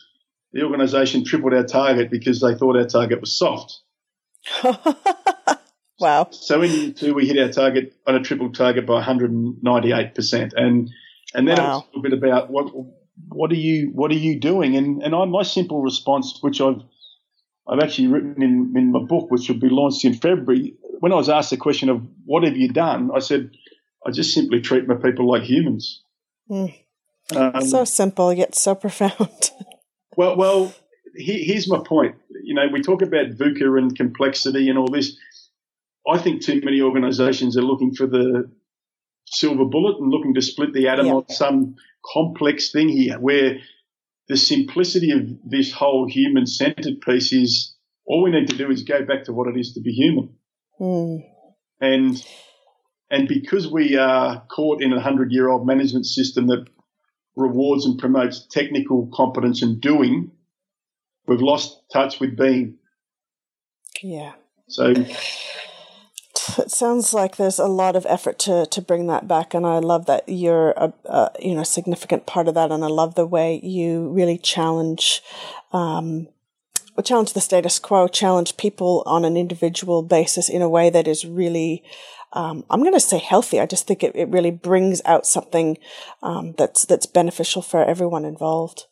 the 0.53 0.65
organisation 0.65 1.25
tripled 1.25 1.55
our 1.55 1.65
target 1.65 2.11
because 2.11 2.41
they 2.41 2.57
thought 2.57 2.77
our 2.77 2.87
target 2.87 3.21
was 3.21 3.39
soft. 3.39 3.83
wow. 5.99 6.29
So 6.31 6.63
in 6.63 6.71
year 6.71 6.93
two, 6.93 7.15
we 7.15 7.27
hit 7.27 7.39
our 7.39 7.51
target 7.51 7.95
on 8.07 8.15
a 8.15 8.21
triple 8.21 8.53
target 8.53 8.87
by 8.87 9.03
198%. 9.03 10.53
And 10.57 10.91
and 11.35 11.49
then 11.49 11.59
wow. 11.59 11.65
it 11.65 11.67
was 11.67 11.83
a 11.83 11.87
little 11.97 12.03
bit 12.03 12.13
about 12.13 12.51
what 12.51 12.73
what 13.29 13.51
are 13.51 13.57
you 13.57 13.91
what 13.93 14.11
are 14.11 14.17
you 14.17 14.39
doing? 14.39 14.77
And 14.77 15.03
and 15.03 15.15
I, 15.15 15.25
my 15.25 15.43
simple 15.43 15.83
response, 15.83 16.39
which 16.41 16.61
I've 16.61 16.83
I've 17.67 17.81
actually 17.81 18.09
written 18.09 18.43
in, 18.43 18.73
in 18.77 18.93
my 18.93 19.01
book, 19.01 19.31
which 19.31 19.49
will 19.49 19.59
be 19.59 19.69
launched 19.69 20.05
in 20.05 20.15
February. 20.15 20.75
When 21.01 21.13
I 21.13 21.17
was 21.17 21.29
asked 21.29 21.51
the 21.51 21.57
question 21.57 21.89
of 21.89 22.03
what 22.25 22.45
have 22.45 22.57
you 22.57 22.69
done, 22.69 23.11
I 23.15 23.19
said 23.19 23.51
I 24.07 24.11
just 24.11 24.35
simply 24.35 24.61
treat 24.61 24.87
my 24.87 24.95
people 24.95 25.29
like 25.29 25.43
humans. 25.43 26.03
Mm. 26.51 26.75
Um, 27.35 27.67
so 27.67 27.85
simple 27.85 28.33
yet 28.33 28.55
so 28.55 28.75
profound. 28.75 29.51
well, 30.17 30.37
well, 30.37 30.75
he, 31.17 31.45
here's 31.45 31.69
my 31.69 31.81
point. 31.85 32.17
You 32.43 32.55
know, 32.55 32.67
we 32.71 32.83
talk 32.83 33.03
about 33.03 33.31
VUCA 33.31 33.79
and 33.79 33.97
complexity 33.97 34.69
and 34.69 34.79
all 34.79 34.89
this. 34.89 35.17
I 36.09 36.19
think 36.19 36.43
too 36.43 36.61
many 36.63 36.81
organisations 36.81 37.57
are 37.57 37.63
looking 37.63 37.95
for 37.95 38.07
the 38.07 38.51
silver 39.27 39.65
bullet 39.65 39.99
and 39.99 40.11
looking 40.11 40.35
to 40.35 40.43
split 40.43 40.73
the 40.73 40.89
atom 40.89 41.09
on 41.09 41.29
some 41.29 41.77
complex 42.13 42.71
thing 42.71 42.89
here 42.89 43.19
where 43.19 43.59
the 44.29 44.37
simplicity 44.37 45.11
of 45.11 45.21
this 45.45 45.73
whole 45.73 46.07
human 46.09 46.47
centered 46.47 47.01
piece 47.01 47.33
is 47.33 47.75
all 48.07 48.23
we 48.23 48.31
need 48.31 48.49
to 48.49 48.57
do 48.57 48.71
is 48.71 48.83
go 48.83 49.05
back 49.05 49.25
to 49.25 49.33
what 49.33 49.49
it 49.49 49.59
is 49.59 49.73
to 49.75 49.81
be 49.81 49.93
human. 49.93 50.35
Mm. 50.81 51.25
And 51.81 52.27
and 53.11 53.29
because 53.29 53.71
we 53.71 53.97
are 53.97 54.45
caught 54.51 54.83
in 54.83 54.93
a 54.93 55.01
hundred 55.01 55.33
year 55.33 55.49
old 55.49 55.67
management 55.67 56.07
system 56.07 56.47
that 56.49 56.67
rewards 57.37 57.87
and 57.87 57.99
promotes 57.99 58.47
technical 58.47 59.11
competence 59.13 59.63
and 59.63 59.81
doing, 59.81 60.31
we've 61.27 61.41
lost 61.41 61.81
touch 61.93 62.21
with 62.21 62.37
being. 62.37 62.79
Yeah. 64.03 64.33
So 64.69 64.95
it 66.59 66.71
sounds 66.71 67.15
like 67.15 67.37
there's 67.37 67.59
a 67.59 67.67
lot 67.67 67.97
of 67.97 68.07
effort 68.09 68.39
to 68.41 68.67
to 68.67 68.83
bring 68.83 69.07
that 69.07 69.29
back, 69.29 69.55
and 69.55 69.67
I 69.67 69.79
love 69.79 70.07
that 70.07 70.29
you're 70.29 70.71
a, 70.71 70.93
a 71.05 71.31
you 71.39 71.55
know 71.55 71.63
significant 71.63 72.27
part 72.27 72.49
of 72.49 72.55
that, 72.55 72.73
and 72.73 72.85
I 72.85 72.89
love 72.89 73.15
the 73.15 73.27
way 73.27 73.61
you 73.63 74.09
really 74.11 74.39
challenge. 74.39 75.23
Um, 75.73 76.29
challenge 77.03 77.33
the 77.33 77.41
status 77.41 77.79
quo, 77.79 78.07
challenge 78.07 78.57
people 78.57 79.03
on 79.07 79.25
an 79.25 79.37
individual 79.37 80.03
basis 80.03 80.49
in 80.49 80.63
a 80.63 80.69
way 80.69 80.91
that 80.91 81.09
is 81.09 81.25
really, 81.25 81.83
um, 82.35 82.65
I'm 82.71 82.83
going 82.83 82.95
to 82.95 83.01
say 83.01 83.19
healthy. 83.19 83.59
I 83.59 83.67
just 83.67 83.87
think 83.87 84.05
it, 84.05 84.15
it 84.15 84.29
really 84.29 84.53
brings 84.53 85.03
out 85.05 85.27
something 85.27 85.77
um, 86.23 86.55
that's 86.57 86.85
that's 86.85 87.07
beneficial 87.07 87.63
for 87.63 87.85
everyone 87.85 88.25
involved. 88.25 88.87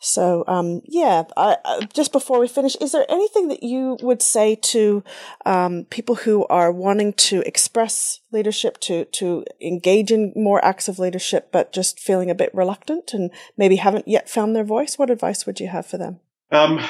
So, 0.00 0.44
um, 0.46 0.82
yeah, 0.84 1.22
I, 1.36 1.56
I, 1.64 1.88
just 1.92 2.12
before 2.12 2.38
we 2.38 2.46
finish, 2.46 2.76
is 2.76 2.92
there 2.92 3.06
anything 3.08 3.48
that 3.48 3.62
you 3.62 3.96
would 4.02 4.20
say 4.20 4.54
to 4.56 5.02
um, 5.46 5.86
people 5.88 6.14
who 6.14 6.46
are 6.48 6.70
wanting 6.70 7.14
to 7.14 7.40
express 7.46 8.20
leadership, 8.30 8.78
to 8.80 9.06
to 9.06 9.44
engage 9.62 10.10
in 10.10 10.32
more 10.36 10.62
acts 10.62 10.88
of 10.88 10.98
leadership, 10.98 11.50
but 11.52 11.72
just 11.72 11.98
feeling 11.98 12.30
a 12.30 12.34
bit 12.34 12.54
reluctant 12.54 13.14
and 13.14 13.30
maybe 13.56 13.76
haven't 13.76 14.06
yet 14.06 14.28
found 14.28 14.54
their 14.54 14.64
voice? 14.64 14.98
What 14.98 15.10
advice 15.10 15.46
would 15.46 15.58
you 15.58 15.68
have 15.68 15.86
for 15.86 15.96
them? 15.96 16.20
Um, 16.52 16.80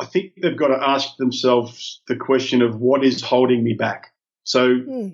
I 0.00 0.06
think 0.06 0.32
they've 0.40 0.56
got 0.56 0.68
to 0.68 0.88
ask 0.88 1.16
themselves 1.18 2.02
the 2.08 2.16
question 2.16 2.62
of 2.62 2.76
what 2.76 3.04
is 3.04 3.20
holding 3.20 3.62
me 3.62 3.74
back. 3.74 4.12
So, 4.44 4.74
hmm. 4.74 5.08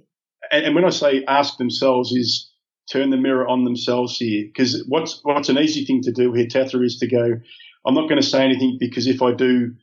and, 0.51 0.67
and 0.67 0.75
when 0.75 0.85
I 0.85 0.91
say 0.91 1.25
ask 1.27 1.57
themselves, 1.59 2.13
is 2.13 2.50
turn 2.91 3.11
the 3.11 3.17
mirror 3.17 3.47
on 3.47 3.65
themselves 3.65 4.17
here. 4.17 4.47
Because 4.47 4.85
what's 4.89 5.21
what's 5.23 5.49
an 5.49 5.59
easy 5.59 5.85
thing 5.85 6.03
to 6.03 6.13
do 6.13 6.33
here, 6.33 6.47
Tathra, 6.47 6.85
is 6.85 6.99
to 6.99 7.09
go, 7.09 7.41
I'm 7.87 7.95
not 7.95 8.09
going 8.09 8.21
to 8.21 8.27
say 8.27 8.45
anything 8.45 8.77
because 8.79 9.07
if 9.07 9.23
I 9.23 9.33
do, 9.33 9.75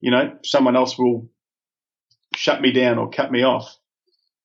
you 0.00 0.10
know, 0.10 0.36
someone 0.44 0.76
else 0.76 0.98
will 0.98 1.30
shut 2.34 2.60
me 2.60 2.72
down 2.72 2.98
or 2.98 3.10
cut 3.10 3.30
me 3.30 3.42
off. 3.42 3.76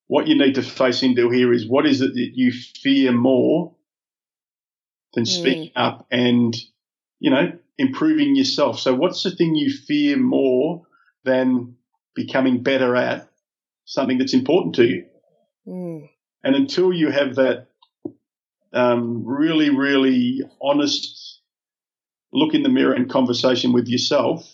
What 0.07 0.27
you 0.27 0.37
need 0.37 0.55
to 0.55 0.63
face 0.63 1.03
into 1.03 1.29
here 1.29 1.53
is 1.53 1.67
what 1.67 1.85
is 1.85 2.01
it 2.01 2.13
that 2.13 2.31
you 2.33 2.51
fear 2.51 3.11
more 3.11 3.75
than 5.13 5.23
mm. 5.23 5.27
speaking 5.27 5.71
up 5.75 6.07
and, 6.11 6.55
you 7.19 7.29
know, 7.31 7.51
improving 7.77 8.35
yourself. 8.35 8.79
So 8.79 8.93
what's 8.93 9.23
the 9.23 9.31
thing 9.31 9.55
you 9.55 9.71
fear 9.71 10.17
more 10.17 10.85
than 11.23 11.75
becoming 12.15 12.63
better 12.63 12.95
at 12.95 13.29
something 13.85 14.17
that's 14.17 14.33
important 14.33 14.75
to 14.75 14.85
you? 14.85 15.05
Mm. 15.67 16.09
And 16.43 16.55
until 16.55 16.93
you 16.93 17.11
have 17.11 17.35
that 17.35 17.68
um, 18.73 19.25
really, 19.25 19.69
really 19.69 20.41
honest 20.61 21.29
look 22.31 22.53
in 22.53 22.63
the 22.63 22.69
mirror 22.69 22.93
and 22.93 23.09
conversation 23.09 23.73
with 23.73 23.87
yourself, 23.87 24.47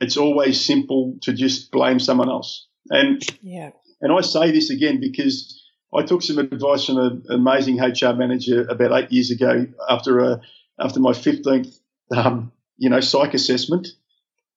it's 0.00 0.16
always 0.16 0.62
simple 0.64 1.16
to 1.22 1.32
just 1.32 1.70
blame 1.70 1.98
someone 1.98 2.28
else. 2.28 2.66
And 2.88 3.22
yeah. 3.42 3.70
and 4.00 4.12
I 4.12 4.20
say 4.22 4.50
this 4.50 4.70
again 4.70 5.00
because 5.00 5.62
I 5.94 6.02
took 6.02 6.22
some 6.22 6.38
advice 6.38 6.86
from 6.86 6.98
an 6.98 7.24
amazing 7.30 7.78
HR 7.80 8.14
manager 8.14 8.66
about 8.68 8.92
eight 8.98 9.12
years 9.12 9.30
ago 9.30 9.66
after 9.88 10.20
a 10.20 10.40
after 10.78 11.00
my 11.00 11.12
fifteenth 11.12 11.78
um, 12.14 12.52
you 12.78 12.88
know 12.88 13.00
psych 13.00 13.34
assessment, 13.34 13.88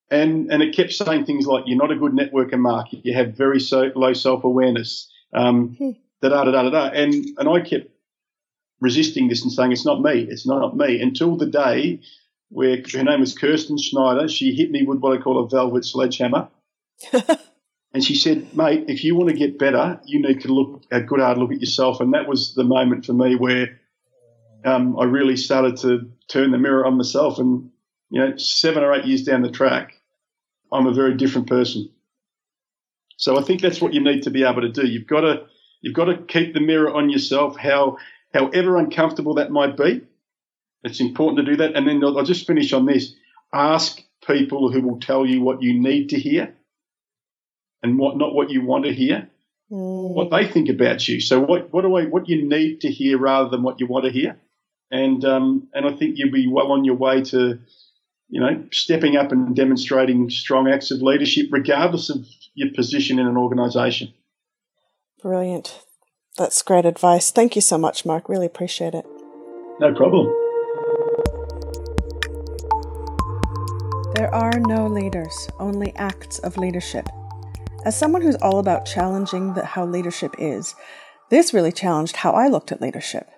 and 0.10 0.51
and 0.51 0.63
it 0.63 0.75
kept 0.75 0.93
saying 0.93 1.25
things 1.25 1.45
like 1.45 1.65
you're 1.67 1.77
not 1.77 1.91
a 1.91 1.95
good 1.95 2.13
networker, 2.13 2.58
Mark. 2.58 2.88
You 2.91 3.13
have 3.13 3.36
very 3.36 3.60
so, 3.60 3.91
low 3.95 4.13
self 4.13 4.43
awareness. 4.43 5.12
Um, 5.34 5.75
hmm. 5.77 5.91
da 6.21 6.29
da 6.29 6.43
da 6.45 6.63
da 6.63 6.69
da. 6.69 6.86
And 6.88 7.13
and 7.38 7.49
I 7.49 7.60
kept 7.60 7.92
resisting 8.84 9.30
this 9.30 9.41
and 9.43 9.52
saying, 9.52 9.72
it's 9.72 9.86
not 9.86 10.02
me, 10.02 10.28
it's 10.30 10.46
not 10.46 10.76
me, 10.76 11.02
until 11.02 11.38
the 11.38 11.46
day 11.46 12.02
where 12.50 12.84
her 12.93 13.04
name 13.04 13.22
was 13.22 13.36
Kirsten 13.36 13.78
Schneider. 13.78 14.28
She 14.28 14.54
hit 14.54 14.69
me 14.69 14.84
with 14.84 15.00
what 15.00 15.17
I 15.17 15.22
call 15.22 15.43
a 15.43 15.50
velvet 15.50 15.86
sledgehammer. 15.86 16.50
and 17.93 18.04
she 18.04 18.15
said, 18.15 18.56
mate, 18.56 18.86
if 18.89 19.04
you 19.04 19.15
want 19.15 19.30
to 19.30 19.36
get 19.36 19.58
better, 19.58 20.00
you 20.06 20.22
need 20.22 20.41
to 20.41 20.54
look 20.54 20.84
a 20.91 21.02
good 21.02 21.22
hard 21.22 21.38
look 21.38 21.54
at 21.54 21.62
yourself. 21.62 22.02
And 22.02 22.13
that 22.13 22.28
was 22.28 22.54
the 22.54 22.65
moment 22.65 23.06
for 23.06 23.13
me 23.13 23.36
where 23.36 23.80
um, 24.65 25.00
I 25.00 25.06
really 25.06 25.38
started 25.38 25.78
to 25.78 26.12
turn 26.28 26.52
the 26.52 26.58
mirror 26.58 26.86
on 26.86 26.98
myself. 26.98 27.39
And, 27.39 27.72
you 28.10 28.19
know, 28.19 28.36
seven 28.36 28.84
or 28.84 28.93
eight 28.93 29.06
years 29.06 29.24
down 29.24 29.41
the 29.41 29.50
track, 29.50 29.93
I'm 30.72 30.88
a 30.88 30.93
very 30.93 31.15
different 31.15 31.48
person. 31.48 31.89
So 33.17 33.39
I 33.39 33.43
think 33.43 33.62
that's 33.62 33.82
what 33.82 33.93
you 33.93 34.02
need 34.02 34.24
to 34.24 34.30
be 34.32 34.43
able 34.43 34.62
to 34.62 34.69
do. 34.69 34.86
You've 34.86 35.08
got 35.08 35.22
to 35.22 35.46
you've 35.82 35.93
got 35.93 36.06
to 36.06 36.17
keep 36.17 36.54
the 36.54 36.60
mirror 36.60 36.93
on 36.93 37.10
yourself. 37.10 37.58
How 37.58 37.98
however 38.34 38.78
uncomfortable 38.78 39.36
that 39.36 39.52
might 39.52 39.78
be. 39.78 40.02
It's 40.84 41.00
important 41.00 41.46
to 41.46 41.52
do 41.52 41.58
that. 41.58 41.76
And 41.76 41.88
then 41.88 42.04
I'll 42.04 42.24
just 42.24 42.48
finish 42.48 42.74
on 42.74 42.86
this. 42.86 43.13
Ask 43.54 44.02
people 44.28 44.72
who 44.72 44.82
will 44.82 45.00
tell 45.00 45.26
you 45.26 45.41
what 45.41 45.62
you 45.62 45.80
need 45.80 46.10
to 46.10 46.19
hear 46.19 46.54
and 47.82 48.00
what 48.00 48.17
not 48.17 48.34
what 48.34 48.50
you 48.50 48.65
want 48.65 48.86
to 48.86 48.93
hear, 48.93 49.30
mm. 49.72 50.13
what 50.13 50.32
they 50.32 50.48
think 50.48 50.69
about 50.69 51.08
you. 51.08 51.19
So 51.19 51.39
what 51.39 51.72
what 51.72 51.82
do 51.82 51.96
I 51.96 52.06
what 52.06 52.30
you 52.30 52.48
need 52.48 52.82
to 52.82 52.89
hear 52.89 53.17
rather 53.17 53.50
than 53.50 53.63
what 53.63 53.80
you 53.80 53.88
want 53.88 54.06
to 54.06 54.12
hear, 54.12 54.39
and 54.89 55.24
um, 55.24 55.67
and 55.74 55.86
I 55.86 55.93
think 55.93 56.15
you'll 56.17 56.32
be 56.32 56.48
well 56.48 56.72
on 56.72 56.86
your 56.86 56.96
way 56.96 57.22
to, 57.24 57.60
you 58.30 58.39
know, 58.39 58.65
stepping 58.72 59.17
up 59.17 59.32
and 59.32 59.56
demonstrating 59.56 60.30
strong 60.30 60.69
acts 60.69 60.91
of 60.91 61.02
leadership, 61.02 61.48
regardless 61.52 62.10
of 62.10 62.26
your 62.56 62.72
position 62.74 63.19
in 63.19 63.28
an 63.28 63.38
organisation. 63.38 64.13
Brilliant. 65.22 65.80
That's 66.38 66.63
great 66.63 66.86
advice. 66.86 67.30
Thank 67.30 67.56
you 67.56 67.62
so 67.62 67.78
much, 67.78 68.06
Mark. 68.06 68.28
Really 68.28 68.48
appreciate 68.48 68.96
it. 68.96 69.06
No 69.80 69.93
problem. 69.93 70.26
There 74.15 74.34
are 74.34 74.60
no 74.60 74.88
leaders, 74.88 75.48
only 75.60 75.93
acts 75.96 76.39
of 76.39 76.58
leadership. 76.58 77.08
As 77.86 77.98
someone 77.98 78.24
who's 78.24 78.36
all 78.38 78.58
about 78.58 78.86
challenging 78.86 79.54
the, 79.54 79.63
how 79.63 79.86
leadership 79.86 80.34
is, 80.39 80.74
this 81.30 81.54
really 81.54 81.72
challenged 81.72 82.17
how 82.17 82.32
I 82.32 82.48
looked 82.48 82.72
at 82.72 82.82
leadership. 82.82 83.30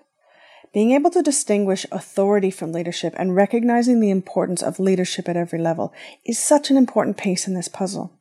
Being 0.74 0.92
able 0.92 1.10
to 1.12 1.22
distinguish 1.22 1.86
authority 1.92 2.52
from 2.52 2.72
leadership 2.72 3.14
and 3.18 3.36
recognizing 3.36 4.00
the 4.00 4.10
importance 4.10 4.62
of 4.62 4.80
leadership 4.80 5.28
at 5.28 5.38
every 5.38 5.60
level 5.60 5.94
is 6.26 6.40
such 6.40 6.70
an 6.70 6.78
important 6.78 7.18
piece 7.18 7.48
in 7.48 7.56
this 7.56 7.70
puzzle. 7.70 8.14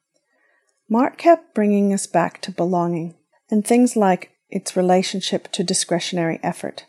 Mark 0.89 1.17
kept 1.19 1.55
bringing 1.55 1.93
us 1.93 2.07
back 2.07 2.41
to 2.43 2.51
belonging 2.51 3.15
and 3.51 3.65
things 3.65 3.97
like 3.97 4.34
its 4.55 4.77
relationship 4.77 5.51
to 5.53 5.63
discretionary 5.63 6.41
effort. 6.43 6.87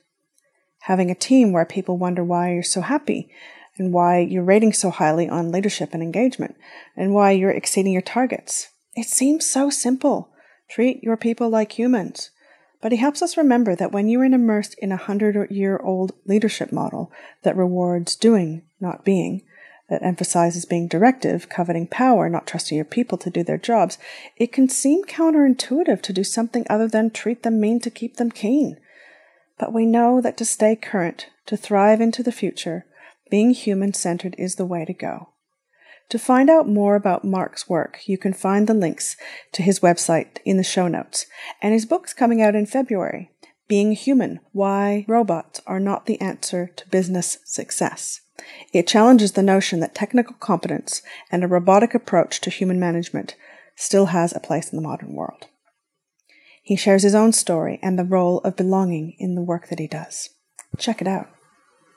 Having 0.83 1.11
a 1.11 1.15
team 1.15 1.51
where 1.51 1.65
people 1.65 1.97
wonder 1.97 2.23
why 2.23 2.53
you're 2.53 2.63
so 2.63 2.81
happy 2.81 3.29
and 3.77 3.91
why 3.91 4.19
you're 4.19 4.43
rating 4.43 4.71
so 4.71 4.89
highly 4.89 5.27
on 5.27 5.51
leadership 5.51 5.89
and 5.93 6.01
engagement 6.01 6.55
and 6.95 7.13
why 7.13 7.31
you're 7.31 7.51
exceeding 7.51 7.91
your 7.91 8.01
targets. 8.01 8.69
It 8.95 9.07
seems 9.07 9.45
so 9.45 9.69
simple, 9.69 10.31
Treat 10.69 11.03
your 11.03 11.17
people 11.17 11.49
like 11.49 11.77
humans. 11.77 12.31
But 12.81 12.91
he 12.91 12.97
helps 12.97 13.21
us 13.21 13.37
remember 13.37 13.75
that 13.75 13.91
when 13.91 14.09
you 14.09 14.19
are 14.21 14.25
immersed 14.25 14.75
in 14.79 14.91
a 14.91 14.97
hundred 14.97 15.49
year 15.49 15.79
old 15.83 16.13
leadership 16.25 16.71
model 16.71 17.11
that 17.43 17.55
rewards 17.55 18.15
doing, 18.15 18.63
not 18.79 19.05
being, 19.05 19.43
that 19.89 20.03
emphasizes 20.03 20.65
being 20.65 20.87
directive, 20.87 21.47
coveting 21.49 21.87
power, 21.87 22.27
not 22.27 22.47
trusting 22.47 22.75
your 22.75 22.85
people 22.85 23.17
to 23.19 23.29
do 23.29 23.43
their 23.43 23.57
jobs, 23.57 23.97
it 24.37 24.51
can 24.51 24.67
seem 24.67 25.03
counterintuitive 25.03 26.01
to 26.01 26.13
do 26.13 26.23
something 26.23 26.65
other 26.69 26.87
than 26.87 27.11
treat 27.11 27.43
them 27.43 27.59
mean 27.59 27.79
to 27.79 27.91
keep 27.91 28.17
them 28.17 28.31
keen. 28.31 28.77
But 29.59 29.73
we 29.73 29.85
know 29.85 30.21
that 30.21 30.37
to 30.37 30.45
stay 30.45 30.75
current, 30.75 31.27
to 31.45 31.55
thrive 31.55 32.01
into 32.01 32.23
the 32.23 32.31
future, 32.31 32.85
being 33.29 33.51
human 33.51 33.93
centered 33.93 34.35
is 34.37 34.55
the 34.55 34.65
way 34.65 34.85
to 34.85 34.93
go. 34.93 35.29
To 36.09 36.19
find 36.19 36.49
out 36.49 36.67
more 36.67 36.95
about 36.95 37.25
Mark's 37.25 37.67
work, 37.67 38.01
you 38.05 38.17
can 38.17 38.33
find 38.33 38.67
the 38.67 38.75
links 38.75 39.17
to 39.53 39.63
his 39.63 39.79
website 39.79 40.37
in 40.45 40.57
the 40.57 40.63
show 40.63 40.87
notes, 40.87 41.25
and 41.61 41.73
his 41.73 41.85
book's 41.85 42.13
coming 42.13 42.41
out 42.41 42.55
in 42.55 42.65
February 42.65 43.31
Being 43.67 43.93
Human 43.93 44.39
Why 44.51 45.05
Robots 45.07 45.61
Are 45.65 45.79
Not 45.79 46.05
the 46.05 46.21
Answer 46.21 46.71
to 46.75 46.89
Business 46.89 47.39
Success. 47.43 48.21
It 48.73 48.87
challenges 48.87 49.31
the 49.31 49.43
notion 49.43 49.79
that 49.79 49.95
technical 49.95 50.35
competence 50.39 51.01
and 51.31 51.43
a 51.43 51.47
robotic 51.47 51.93
approach 51.93 52.41
to 52.41 52.49
human 52.49 52.79
management 52.79 53.35
still 53.75 54.07
has 54.07 54.33
a 54.33 54.39
place 54.39 54.71
in 54.71 54.75
the 54.75 54.87
modern 54.87 55.13
world. 55.13 55.47
He 56.61 56.75
shares 56.75 57.03
his 57.03 57.15
own 57.15 57.31
story 57.31 57.79
and 57.83 57.97
the 57.97 58.03
role 58.03 58.39
of 58.39 58.55
belonging 58.55 59.15
in 59.19 59.35
the 59.35 59.41
work 59.41 59.69
that 59.69 59.79
he 59.79 59.87
does. 59.87 60.31
Check 60.77 61.01
it 61.01 61.07
out. 61.07 61.29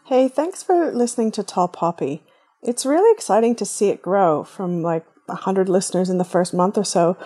Hey, 0.07 0.29
thanks 0.29 0.63
for 0.63 0.93
listening 0.93 1.33
to 1.33 1.43
Tall 1.43 1.69
Poppy. 1.69 2.23
It's 2.63 2.87
really 2.87 3.11
exciting 3.13 3.55
to 3.57 3.65
see 3.65 3.89
it 3.89 4.03
grow 4.03 4.45
from 4.45 4.83
like 4.83 5.07
100 5.27 5.69
listeners 5.69 6.11
in 6.11 6.19
the 6.19 6.25
first 6.25 6.53
month 6.53 6.77
or 6.77 6.85
so 6.85 7.17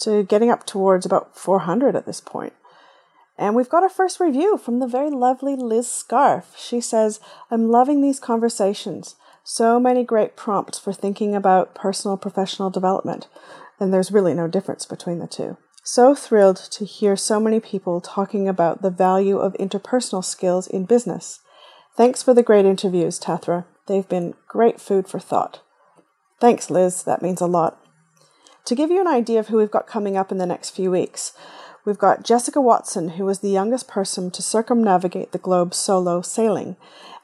to 0.00 0.22
getting 0.24 0.50
up 0.50 0.66
towards 0.66 1.06
about 1.06 1.36
400 1.36 1.94
at 1.94 2.06
this 2.06 2.20
point. 2.20 2.52
And 3.42 3.56
we've 3.56 3.68
got 3.68 3.82
our 3.82 3.88
first 3.88 4.20
review 4.20 4.56
from 4.56 4.78
the 4.78 4.86
very 4.86 5.10
lovely 5.10 5.56
Liz 5.56 5.90
Scarf. 5.90 6.54
She 6.56 6.80
says, 6.80 7.18
I'm 7.50 7.72
loving 7.72 8.00
these 8.00 8.20
conversations. 8.20 9.16
So 9.42 9.80
many 9.80 10.04
great 10.04 10.36
prompts 10.36 10.78
for 10.78 10.92
thinking 10.92 11.34
about 11.34 11.74
personal 11.74 12.16
professional 12.16 12.70
development. 12.70 13.26
And 13.80 13.92
there's 13.92 14.12
really 14.12 14.32
no 14.32 14.46
difference 14.46 14.86
between 14.86 15.18
the 15.18 15.26
two. 15.26 15.56
So 15.82 16.14
thrilled 16.14 16.56
to 16.70 16.84
hear 16.84 17.16
so 17.16 17.40
many 17.40 17.58
people 17.58 18.00
talking 18.00 18.46
about 18.46 18.80
the 18.80 18.90
value 18.90 19.38
of 19.38 19.54
interpersonal 19.54 20.24
skills 20.24 20.68
in 20.68 20.84
business. 20.84 21.40
Thanks 21.96 22.22
for 22.22 22.34
the 22.34 22.44
great 22.44 22.64
interviews, 22.64 23.18
Tathra. 23.18 23.64
They've 23.88 24.08
been 24.08 24.34
great 24.46 24.80
food 24.80 25.08
for 25.08 25.18
thought. 25.18 25.62
Thanks, 26.40 26.70
Liz. 26.70 27.02
That 27.02 27.22
means 27.22 27.40
a 27.40 27.46
lot. 27.46 27.84
To 28.66 28.76
give 28.76 28.92
you 28.92 29.00
an 29.00 29.08
idea 29.08 29.40
of 29.40 29.48
who 29.48 29.56
we've 29.56 29.68
got 29.68 29.88
coming 29.88 30.16
up 30.16 30.30
in 30.30 30.38
the 30.38 30.46
next 30.46 30.70
few 30.70 30.92
weeks, 30.92 31.32
We've 31.84 31.98
got 31.98 32.22
Jessica 32.22 32.60
Watson, 32.60 33.10
who 33.10 33.24
was 33.24 33.40
the 33.40 33.50
youngest 33.50 33.88
person 33.88 34.30
to 34.32 34.42
circumnavigate 34.42 35.32
the 35.32 35.38
globe 35.38 35.74
solo 35.74 36.22
sailing, 36.22 36.76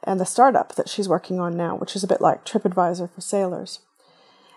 and 0.02 0.18
the 0.18 0.26
startup 0.26 0.74
that 0.74 0.88
she's 0.88 1.08
working 1.08 1.38
on 1.38 1.56
now, 1.56 1.76
which 1.76 1.94
is 1.94 2.02
a 2.02 2.08
bit 2.08 2.20
like 2.20 2.44
TripAdvisor 2.44 3.08
for 3.14 3.20
sailors. 3.20 3.80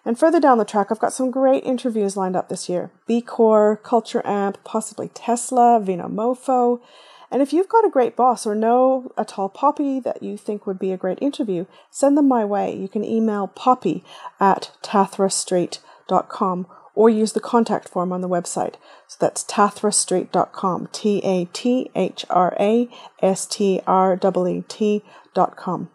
And 0.04 0.18
further 0.18 0.40
down 0.40 0.58
the 0.58 0.66
track, 0.66 0.88
I've 0.90 1.00
got 1.00 1.14
some 1.14 1.30
great 1.30 1.64
interviews 1.64 2.18
lined 2.18 2.36
up 2.36 2.50
this 2.50 2.68
year 2.68 2.90
B 3.06 3.22
Corps, 3.22 3.80
Culture 3.84 4.24
Amp, 4.26 4.58
possibly 4.64 5.10
Tesla, 5.10 5.80
Vinomofo. 5.80 6.82
And 7.30 7.44
if 7.44 7.54
you've 7.54 7.70
got 7.70 7.86
a 7.86 7.90
great 7.90 8.16
boss 8.16 8.48
or 8.48 8.56
know 8.56 9.12
a 9.16 9.24
tall 9.24 9.50
poppy 9.50 10.00
that 10.00 10.24
you 10.24 10.36
think 10.36 10.66
would 10.66 10.80
be 10.80 10.92
a 10.92 10.98
great 10.98 11.20
interview, 11.22 11.66
send 11.92 12.18
them 12.18 12.28
my 12.28 12.44
way. 12.44 12.76
You 12.76 12.90
can 12.90 13.06
email 13.06 13.48
poppy 13.48 14.04
at 14.40 14.72
tathrastreet.com 14.82 16.68
or 17.02 17.10
use 17.10 17.34
the 17.34 17.40
contact 17.40 17.90
form 17.90 18.14
on 18.14 18.22
the 18.22 18.30
website. 18.30 18.76
So 19.08 19.18
that's 19.20 19.44
tathrastreet.com, 19.46 20.90
T 20.92 21.20
A 21.24 21.46
T 21.46 21.90
H 21.96 22.28
R 22.30 22.56
A 22.60 22.88
S 23.24 23.48
T 23.48 23.82
R 23.88 24.20
E 24.24 24.48
E 24.48 24.64
T.com. 24.68 25.90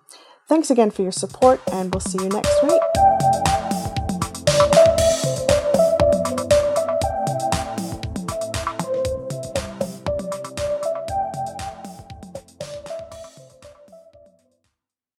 Thanks 0.48 0.68
again 0.68 0.90
for 0.90 1.02
your 1.02 1.12
support, 1.12 1.60
and 1.70 1.94
we'll 1.94 2.00
see 2.00 2.20
you 2.20 2.28
next 2.28 2.60
week. 2.64 3.05